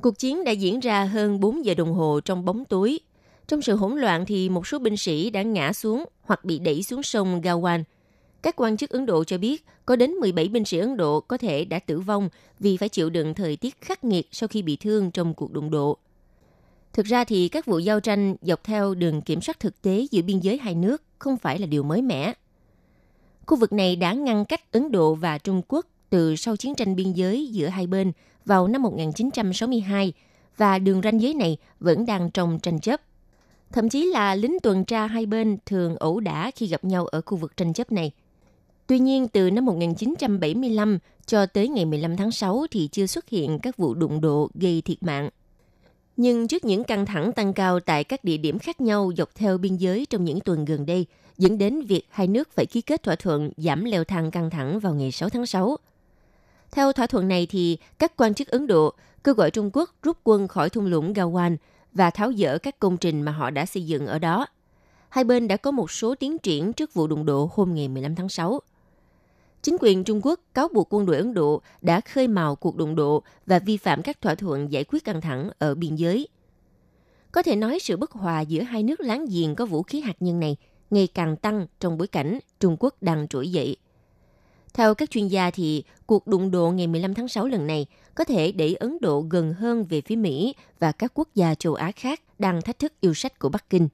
[0.01, 2.99] Cuộc chiến đã diễn ra hơn 4 giờ đồng hồ trong bóng tối.
[3.47, 6.83] Trong sự hỗn loạn thì một số binh sĩ đã ngã xuống hoặc bị đẩy
[6.83, 7.83] xuống sông Gawan.
[8.41, 11.37] Các quan chức Ấn Độ cho biết có đến 17 binh sĩ Ấn Độ có
[11.37, 14.75] thể đã tử vong vì phải chịu đựng thời tiết khắc nghiệt sau khi bị
[14.75, 15.97] thương trong cuộc đụng độ.
[16.93, 20.21] Thực ra thì các vụ giao tranh dọc theo đường kiểm soát thực tế giữa
[20.21, 22.33] biên giới hai nước không phải là điều mới mẻ.
[23.45, 26.95] Khu vực này đã ngăn cách Ấn Độ và Trung Quốc từ sau chiến tranh
[26.95, 28.11] biên giới giữa hai bên
[28.45, 30.13] vào năm 1962
[30.57, 33.01] và đường ranh giới này vẫn đang trong tranh chấp.
[33.71, 37.21] Thậm chí là lính tuần tra hai bên thường ẩu đả khi gặp nhau ở
[37.25, 38.11] khu vực tranh chấp này.
[38.87, 43.59] Tuy nhiên, từ năm 1975 cho tới ngày 15 tháng 6 thì chưa xuất hiện
[43.59, 45.29] các vụ đụng độ gây thiệt mạng.
[46.17, 49.57] Nhưng trước những căng thẳng tăng cao tại các địa điểm khác nhau dọc theo
[49.57, 51.05] biên giới trong những tuần gần đây,
[51.37, 54.79] dẫn đến việc hai nước phải ký kết thỏa thuận giảm leo thang căng thẳng
[54.79, 55.77] vào ngày 6 tháng 6.
[56.71, 58.93] Theo thỏa thuận này thì các quan chức Ấn Độ
[59.23, 61.57] kêu gọi Trung Quốc rút quân khỏi thung lũng Gawan
[61.93, 64.47] và tháo dỡ các công trình mà họ đã xây dựng ở đó.
[65.09, 68.15] Hai bên đã có một số tiến triển trước vụ đụng độ hôm ngày 15
[68.15, 68.59] tháng 6.
[69.61, 72.95] Chính quyền Trung Quốc cáo buộc quân đội Ấn Độ đã khơi mào cuộc đụng
[72.95, 76.27] độ và vi phạm các thỏa thuận giải quyết căng thẳng ở biên giới.
[77.31, 80.15] Có thể nói sự bất hòa giữa hai nước láng giềng có vũ khí hạt
[80.19, 80.57] nhân này
[80.89, 83.77] ngày càng tăng trong bối cảnh Trung Quốc đang trỗi dậy.
[84.77, 88.23] Theo các chuyên gia thì cuộc đụng độ ngày 15 tháng 6 lần này có
[88.23, 91.91] thể đẩy Ấn Độ gần hơn về phía Mỹ và các quốc gia châu Á
[91.91, 93.87] khác đang thách thức yêu sách của Bắc Kinh.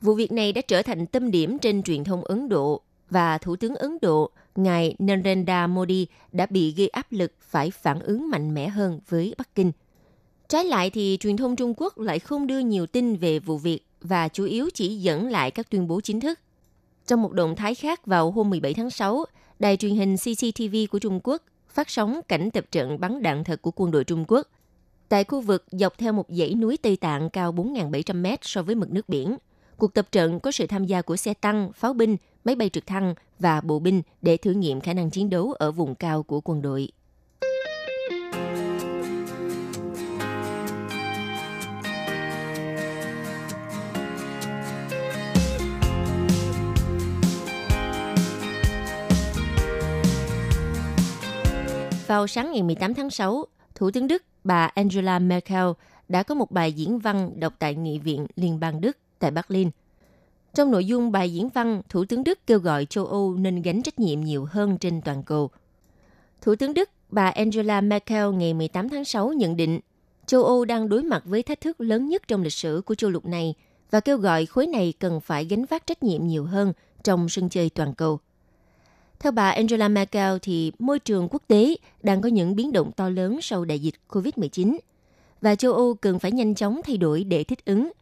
[0.00, 2.80] Vụ việc này đã trở thành tâm điểm trên truyền thông Ấn Độ
[3.10, 8.00] và Thủ tướng Ấn Độ, ngài Narendra Modi đã bị gây áp lực phải phản
[8.00, 9.72] ứng mạnh mẽ hơn với Bắc Kinh.
[10.48, 13.80] Trái lại thì truyền thông Trung Quốc lại không đưa nhiều tin về vụ việc
[14.00, 16.40] và chủ yếu chỉ dẫn lại các tuyên bố chính thức.
[17.06, 19.24] Trong một động thái khác vào hôm 17 tháng 6,
[19.58, 23.62] đài truyền hình CCTV của Trung Quốc phát sóng cảnh tập trận bắn đạn thật
[23.62, 24.48] của quân đội Trung Quốc
[25.08, 28.74] tại khu vực dọc theo một dãy núi Tây Tạng cao 4.700 mét so với
[28.74, 29.36] mực nước biển.
[29.76, 32.86] Cuộc tập trận có sự tham gia của xe tăng, pháo binh, máy bay trực
[32.86, 36.40] thăng và bộ binh để thử nghiệm khả năng chiến đấu ở vùng cao của
[36.40, 36.88] quân đội.
[52.08, 53.44] Vào sáng ngày 18 tháng 6,
[53.74, 55.66] Thủ tướng Đức bà Angela Merkel
[56.08, 59.70] đã có một bài diễn văn đọc tại Nghị viện Liên bang Đức tại Berlin.
[60.54, 63.82] Trong nội dung bài diễn văn, Thủ tướng Đức kêu gọi châu Âu nên gánh
[63.82, 65.50] trách nhiệm nhiều hơn trên toàn cầu.
[66.40, 69.80] Thủ tướng Đức bà Angela Merkel ngày 18 tháng 6 nhận định
[70.26, 73.10] châu Âu đang đối mặt với thách thức lớn nhất trong lịch sử của châu
[73.10, 73.54] lục này
[73.90, 76.72] và kêu gọi khối này cần phải gánh vác trách nhiệm nhiều hơn
[77.04, 78.20] trong sân chơi toàn cầu.
[79.20, 83.08] Theo bà Angela Merkel thì môi trường quốc tế đang có những biến động to
[83.08, 84.78] lớn sau đại dịch COVID-19
[85.40, 87.92] và châu Âu cần phải nhanh chóng thay đổi để thích ứng.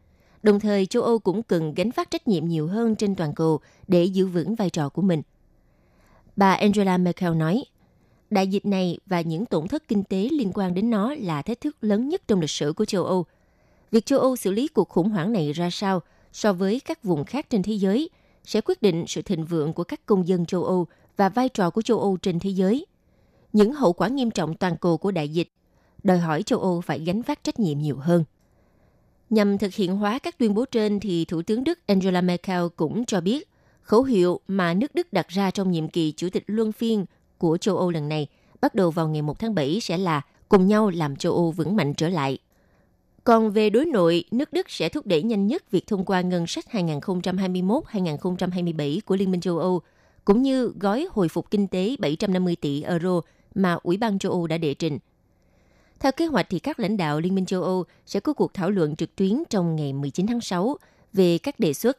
[0.43, 3.59] Đồng thời, châu Âu cũng cần gánh vác trách nhiệm nhiều hơn trên toàn cầu
[3.87, 5.21] để giữ vững vai trò của mình.
[6.35, 7.63] Bà Angela Merkel nói,
[8.29, 11.61] đại dịch này và những tổn thất kinh tế liên quan đến nó là thách
[11.61, 13.25] thức lớn nhất trong lịch sử của châu Âu.
[13.91, 16.01] Việc châu Âu xử lý cuộc khủng hoảng này ra sao
[16.33, 18.09] so với các vùng khác trên thế giới
[18.45, 20.87] sẽ quyết định sự thịnh vượng của các công dân châu Âu
[21.17, 22.85] và vai trò của châu Âu trên thế giới.
[23.53, 25.51] Những hậu quả nghiêm trọng toàn cầu của đại dịch
[26.03, 28.23] đòi hỏi châu Âu phải gánh vác trách nhiệm nhiều hơn.
[29.29, 33.05] Nhằm thực hiện hóa các tuyên bố trên thì Thủ tướng Đức Angela Merkel cũng
[33.05, 33.49] cho biết
[33.81, 37.05] khẩu hiệu mà nước Đức đặt ra trong nhiệm kỳ chủ tịch luân phiên
[37.37, 38.27] của châu Âu lần này
[38.61, 41.75] bắt đầu vào ngày 1 tháng 7 sẽ là cùng nhau làm châu Âu vững
[41.75, 42.37] mạnh trở lại.
[43.23, 46.47] Còn về đối nội, nước Đức sẽ thúc đẩy nhanh nhất việc thông qua ngân
[46.47, 49.81] sách 2021-2027 của Liên minh châu Âu–
[50.27, 53.21] cũng như gói hồi phục kinh tế 750 tỷ euro
[53.55, 54.99] mà Ủy ban châu Âu đã đệ trình.
[55.99, 58.69] Theo kế hoạch thì các lãnh đạo Liên minh châu Âu sẽ có cuộc thảo
[58.69, 60.77] luận trực tuyến trong ngày 19 tháng 6
[61.13, 61.97] về các đề xuất.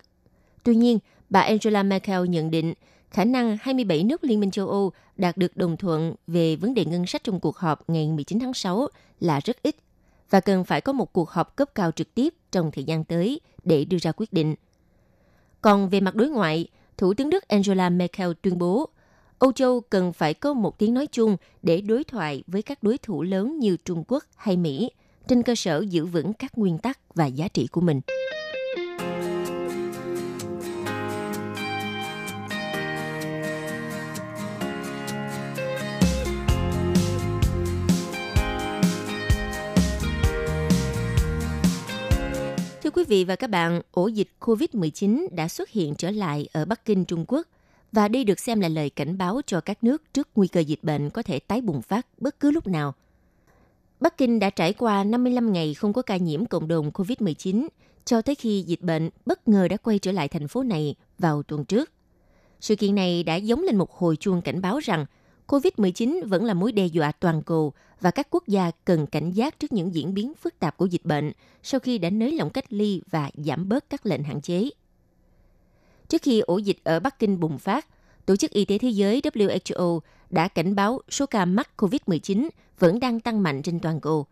[0.62, 0.98] Tuy nhiên,
[1.30, 2.74] bà Angela Merkel nhận định
[3.10, 6.84] khả năng 27 nước Liên minh châu Âu đạt được đồng thuận về vấn đề
[6.84, 8.88] ngân sách trong cuộc họp ngày 19 tháng 6
[9.20, 9.76] là rất ít
[10.30, 13.40] và cần phải có một cuộc họp cấp cao trực tiếp trong thời gian tới
[13.64, 14.54] để đưa ra quyết định.
[15.60, 16.68] Còn về mặt đối ngoại,
[16.98, 18.88] Thủ tướng Đức Angela Merkel tuyên bố,
[19.38, 22.98] Âu Châu cần phải có một tiếng nói chung để đối thoại với các đối
[22.98, 24.90] thủ lớn như Trung Quốc hay Mỹ
[25.28, 28.00] trên cơ sở giữ vững các nguyên tắc và giá trị của mình.
[42.88, 46.64] Thưa quý vị và các bạn, ổ dịch COVID-19 đã xuất hiện trở lại ở
[46.64, 47.46] Bắc Kinh, Trung Quốc
[47.92, 50.84] và đây được xem là lời cảnh báo cho các nước trước nguy cơ dịch
[50.84, 52.94] bệnh có thể tái bùng phát bất cứ lúc nào.
[54.00, 57.68] Bắc Kinh đã trải qua 55 ngày không có ca nhiễm cộng đồng COVID-19
[58.04, 61.42] cho tới khi dịch bệnh bất ngờ đã quay trở lại thành phố này vào
[61.42, 61.90] tuần trước.
[62.60, 65.06] Sự kiện này đã giống lên một hồi chuông cảnh báo rằng
[65.48, 69.60] COVID-19 vẫn là mối đe dọa toàn cầu và các quốc gia cần cảnh giác
[69.60, 71.32] trước những diễn biến phức tạp của dịch bệnh
[71.62, 74.70] sau khi đã nới lỏng cách ly và giảm bớt các lệnh hạn chế.
[76.08, 77.86] Trước khi ổ dịch ở Bắc Kinh bùng phát,
[78.26, 83.00] Tổ chức Y tế Thế giới WHO đã cảnh báo số ca mắc COVID-19 vẫn
[83.00, 84.26] đang tăng mạnh trên toàn cầu.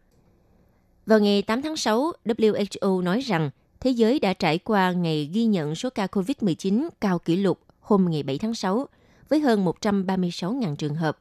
[1.07, 3.51] Vào ngày 8 tháng 6, WHO nói rằng
[3.81, 8.07] thế giới đã trải qua ngày ghi nhận số ca COVID-19 cao kỷ lục hôm
[8.11, 8.87] ngày 7 tháng 6
[9.29, 11.19] với hơn 136.000 trường hợp.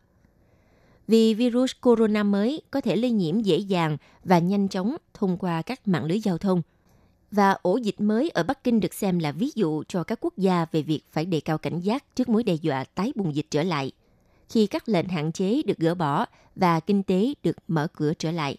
[1.08, 5.62] Vì virus corona mới có thể lây nhiễm dễ dàng và nhanh chóng thông qua
[5.62, 6.62] các mạng lưới giao thông.
[7.32, 10.38] Và ổ dịch mới ở Bắc Kinh được xem là ví dụ cho các quốc
[10.38, 13.48] gia về việc phải đề cao cảnh giác trước mối đe dọa tái bùng dịch
[13.50, 13.92] trở lại,
[14.50, 16.26] khi các lệnh hạn chế được gỡ bỏ
[16.56, 18.58] và kinh tế được mở cửa trở lại.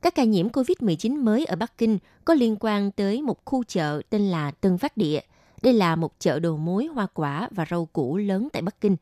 [0.00, 4.02] Các ca nhiễm COVID-19 mới ở Bắc Kinh có liên quan tới một khu chợ
[4.10, 5.20] tên là Tân Phát Địa–
[5.62, 8.96] đây là một chợ đồ mối hoa quả và rau củ lớn tại Bắc Kinh.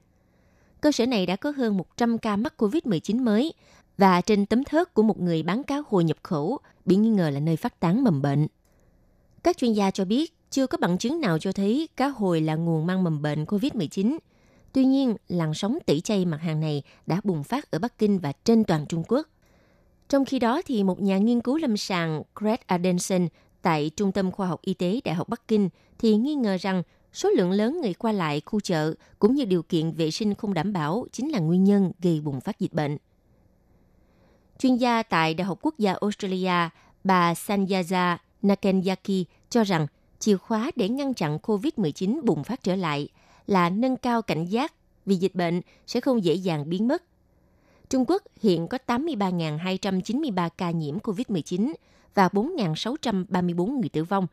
[0.80, 3.52] cơ sở này đã có hơn 100 ca mắc COVID-19 mới
[3.98, 7.30] và trên tấm thớt của một người bán cá hồi nhập khẩu bị nghi ngờ
[7.30, 8.46] là nơi phát tán mầm bệnh.
[9.42, 12.54] Các chuyên gia cho biết chưa có bằng chứng nào cho thấy cá hồi là
[12.54, 14.18] nguồn mang mầm bệnh COVID-19.
[14.72, 18.18] Tuy nhiên, làn sóng tẩy chay mặt hàng này đã bùng phát ở Bắc Kinh
[18.18, 19.26] và trên toàn Trung Quốc.
[20.08, 23.28] Trong khi đó, thì một nhà nghiên cứu lâm sàng Greg Adenson
[23.66, 26.82] tại Trung tâm Khoa học Y tế Đại học Bắc Kinh thì nghi ngờ rằng
[27.12, 30.54] số lượng lớn người qua lại khu chợ cũng như điều kiện vệ sinh không
[30.54, 32.96] đảm bảo chính là nguyên nhân gây bùng phát dịch bệnh.
[34.58, 36.68] Chuyên gia tại Đại học Quốc gia Australia,
[37.04, 39.86] bà Sanyaza Nakanyaki cho rằng
[40.18, 43.08] chìa khóa để ngăn chặn COVID-19 bùng phát trở lại
[43.46, 44.74] là nâng cao cảnh giác
[45.06, 47.02] vì dịch bệnh sẽ không dễ dàng biến mất.
[47.90, 51.72] Trung Quốc hiện có 83.293 ca nhiễm COVID-19
[52.14, 54.26] và 4.634 người tử vong.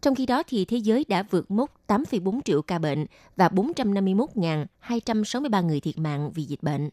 [0.00, 3.06] Trong khi đó thì thế giới đã vượt mốc 8,4 triệu ca bệnh
[3.36, 6.90] và 451.263 người thiệt mạng vì dịch bệnh.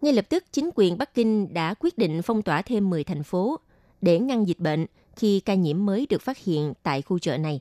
[0.00, 3.22] Ngay lập tức, chính quyền Bắc Kinh đã quyết định phong tỏa thêm 10 thành
[3.22, 3.60] phố
[4.00, 7.60] để ngăn dịch bệnh khi ca nhiễm mới được phát hiện tại khu chợ này.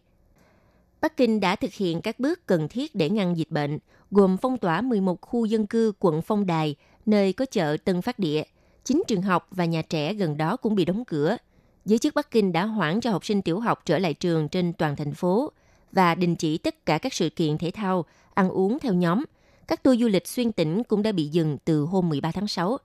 [1.01, 3.79] Bắc Kinh đã thực hiện các bước cần thiết để ngăn dịch bệnh,
[4.11, 8.19] gồm phong tỏa 11 khu dân cư quận Phong Đài, nơi có chợ Tân Phát
[8.19, 8.43] Địa.
[8.83, 11.37] 9 trường học và nhà trẻ gần đó cũng bị đóng cửa.
[11.85, 14.73] Giới chức Bắc Kinh đã hoãn cho học sinh tiểu học trở lại trường trên
[14.73, 15.51] toàn thành phố
[15.91, 19.23] và đình chỉ tất cả các sự kiện thể thao, ăn uống theo nhóm.
[19.67, 22.77] Các tour du lịch xuyên tỉnh cũng đã bị dừng từ hôm 13 tháng 6.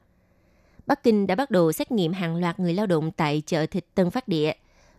[0.86, 3.84] Bắc Kinh đã bắt đầu xét nghiệm hàng loạt người lao động tại chợ thịt
[3.94, 4.52] Tân Phát Địa,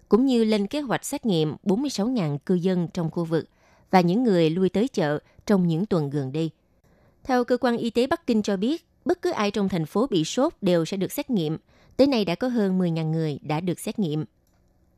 [0.09, 3.45] cũng như lên kế hoạch xét nghiệm 46.000 cư dân trong khu vực
[3.91, 6.49] và những người lui tới chợ trong những tuần gần đây.
[7.23, 10.07] Theo cơ quan y tế Bắc Kinh cho biết, bất cứ ai trong thành phố
[10.07, 11.57] bị sốt đều sẽ được xét nghiệm.
[11.97, 14.25] Tới nay đã có hơn 10.000 người đã được xét nghiệm.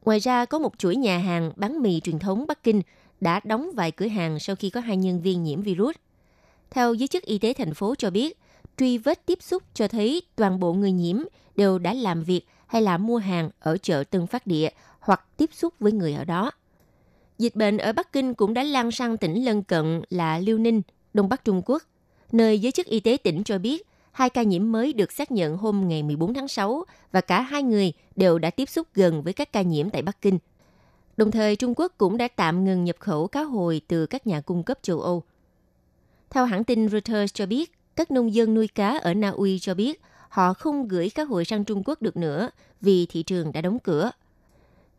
[0.06, 2.82] Ngoài ra, có một chuỗi nhà hàng bán mì truyền thống Bắc Kinh
[3.22, 5.96] đã đóng vài cửa hàng sau khi có hai nhân viên nhiễm virus.
[6.70, 8.38] Theo giới chức y tế thành phố cho biết,
[8.78, 11.18] truy vết tiếp xúc cho thấy toàn bộ người nhiễm
[11.56, 14.70] đều đã làm việc hay là mua hàng ở chợ Tân Phát Địa
[15.00, 16.52] hoặc tiếp xúc với người ở đó.
[17.38, 20.82] Dịch bệnh ở Bắc Kinh cũng đã lan sang tỉnh lân cận là Liêu Ninh,
[21.14, 21.84] Đông Bắc Trung Quốc,
[22.32, 23.89] nơi giới chức y tế tỉnh cho biết
[24.20, 27.64] hai ca nhiễm mới được xác nhận hôm ngày 14 tháng 6 và cả hai
[27.64, 30.40] người đều đã tiếp xúc gần với các ca nhiễm tại Bắc Kinh.
[31.18, 34.42] Đồng thời, Trung Quốc cũng đã tạm ngừng nhập khẩu cá hồi từ các nhà
[34.42, 35.24] cung cấp châu Âu.
[36.30, 39.74] Theo hãng tin Reuters cho biết, các nông dân nuôi cá ở Na Uy cho
[39.74, 42.50] biết họ không gửi cá hồi sang Trung Quốc được nữa
[42.82, 44.12] vì thị trường đã đóng cửa.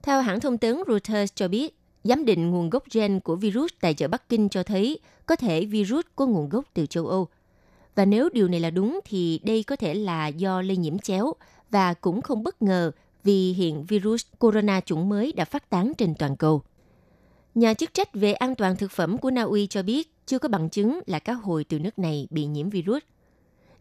[0.02, 3.94] Theo hãng thông tấn Reuters cho biết, giám định nguồn gốc gen của virus tại
[3.94, 7.28] chợ Bắc Kinh cho thấy có thể virus có nguồn gốc từ châu Âu.
[7.94, 11.32] Và nếu điều này là đúng thì đây có thể là do lây nhiễm chéo
[11.70, 12.92] và cũng không bất ngờ
[13.24, 16.62] vì hiện virus corona chủng mới đã phát tán trên toàn cầu.
[17.54, 20.48] Nhà chức trách về an toàn thực phẩm của Na Uy cho biết chưa có
[20.48, 23.02] bằng chứng là cá hồi từ nước này bị nhiễm virus.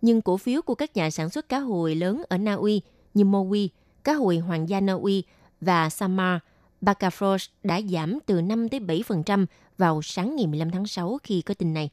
[0.01, 2.81] Nhưng cổ phiếu của các nhà sản xuất cá hồi lớn ở Na Uy
[3.13, 3.67] như Mowi,
[4.03, 5.23] cá hồi hoàng gia Na Uy
[5.61, 6.39] và Samar,
[6.81, 9.45] Bacafrost đã giảm từ 5 tới 7%
[9.77, 11.89] vào sáng ngày 15 tháng 6 khi có tin này.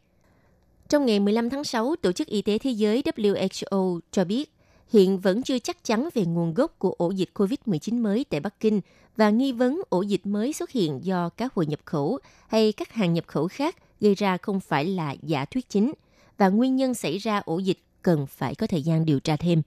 [0.88, 4.52] Trong ngày 15 tháng 6, Tổ chức Y tế Thế giới WHO cho biết
[4.92, 8.60] hiện vẫn chưa chắc chắn về nguồn gốc của ổ dịch COVID-19 mới tại Bắc
[8.60, 8.80] Kinh
[9.16, 12.18] và nghi vấn ổ dịch mới xuất hiện do các hồi nhập khẩu
[12.48, 15.92] hay các hàng nhập khẩu khác gây ra không phải là giả thuyết chính
[16.38, 19.62] và nguyên nhân xảy ra ổ dịch cần phải có thời gian điều tra thêm.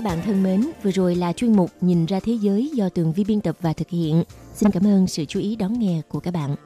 [0.00, 3.12] Các bạn thân mến, vừa rồi là chuyên mục Nhìn ra thế giới do Tường
[3.12, 4.24] Vi biên tập và thực hiện.
[4.54, 6.56] Xin cảm ơn sự chú ý đón nghe của các bạn.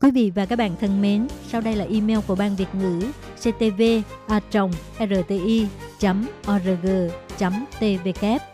[0.00, 3.00] Quý vị và các bạn thân mến, sau đây là email của Ban Việt ngữ
[3.36, 3.82] ctv
[4.26, 4.40] a
[4.98, 5.66] rti
[6.50, 6.86] org
[7.80, 8.53] tvk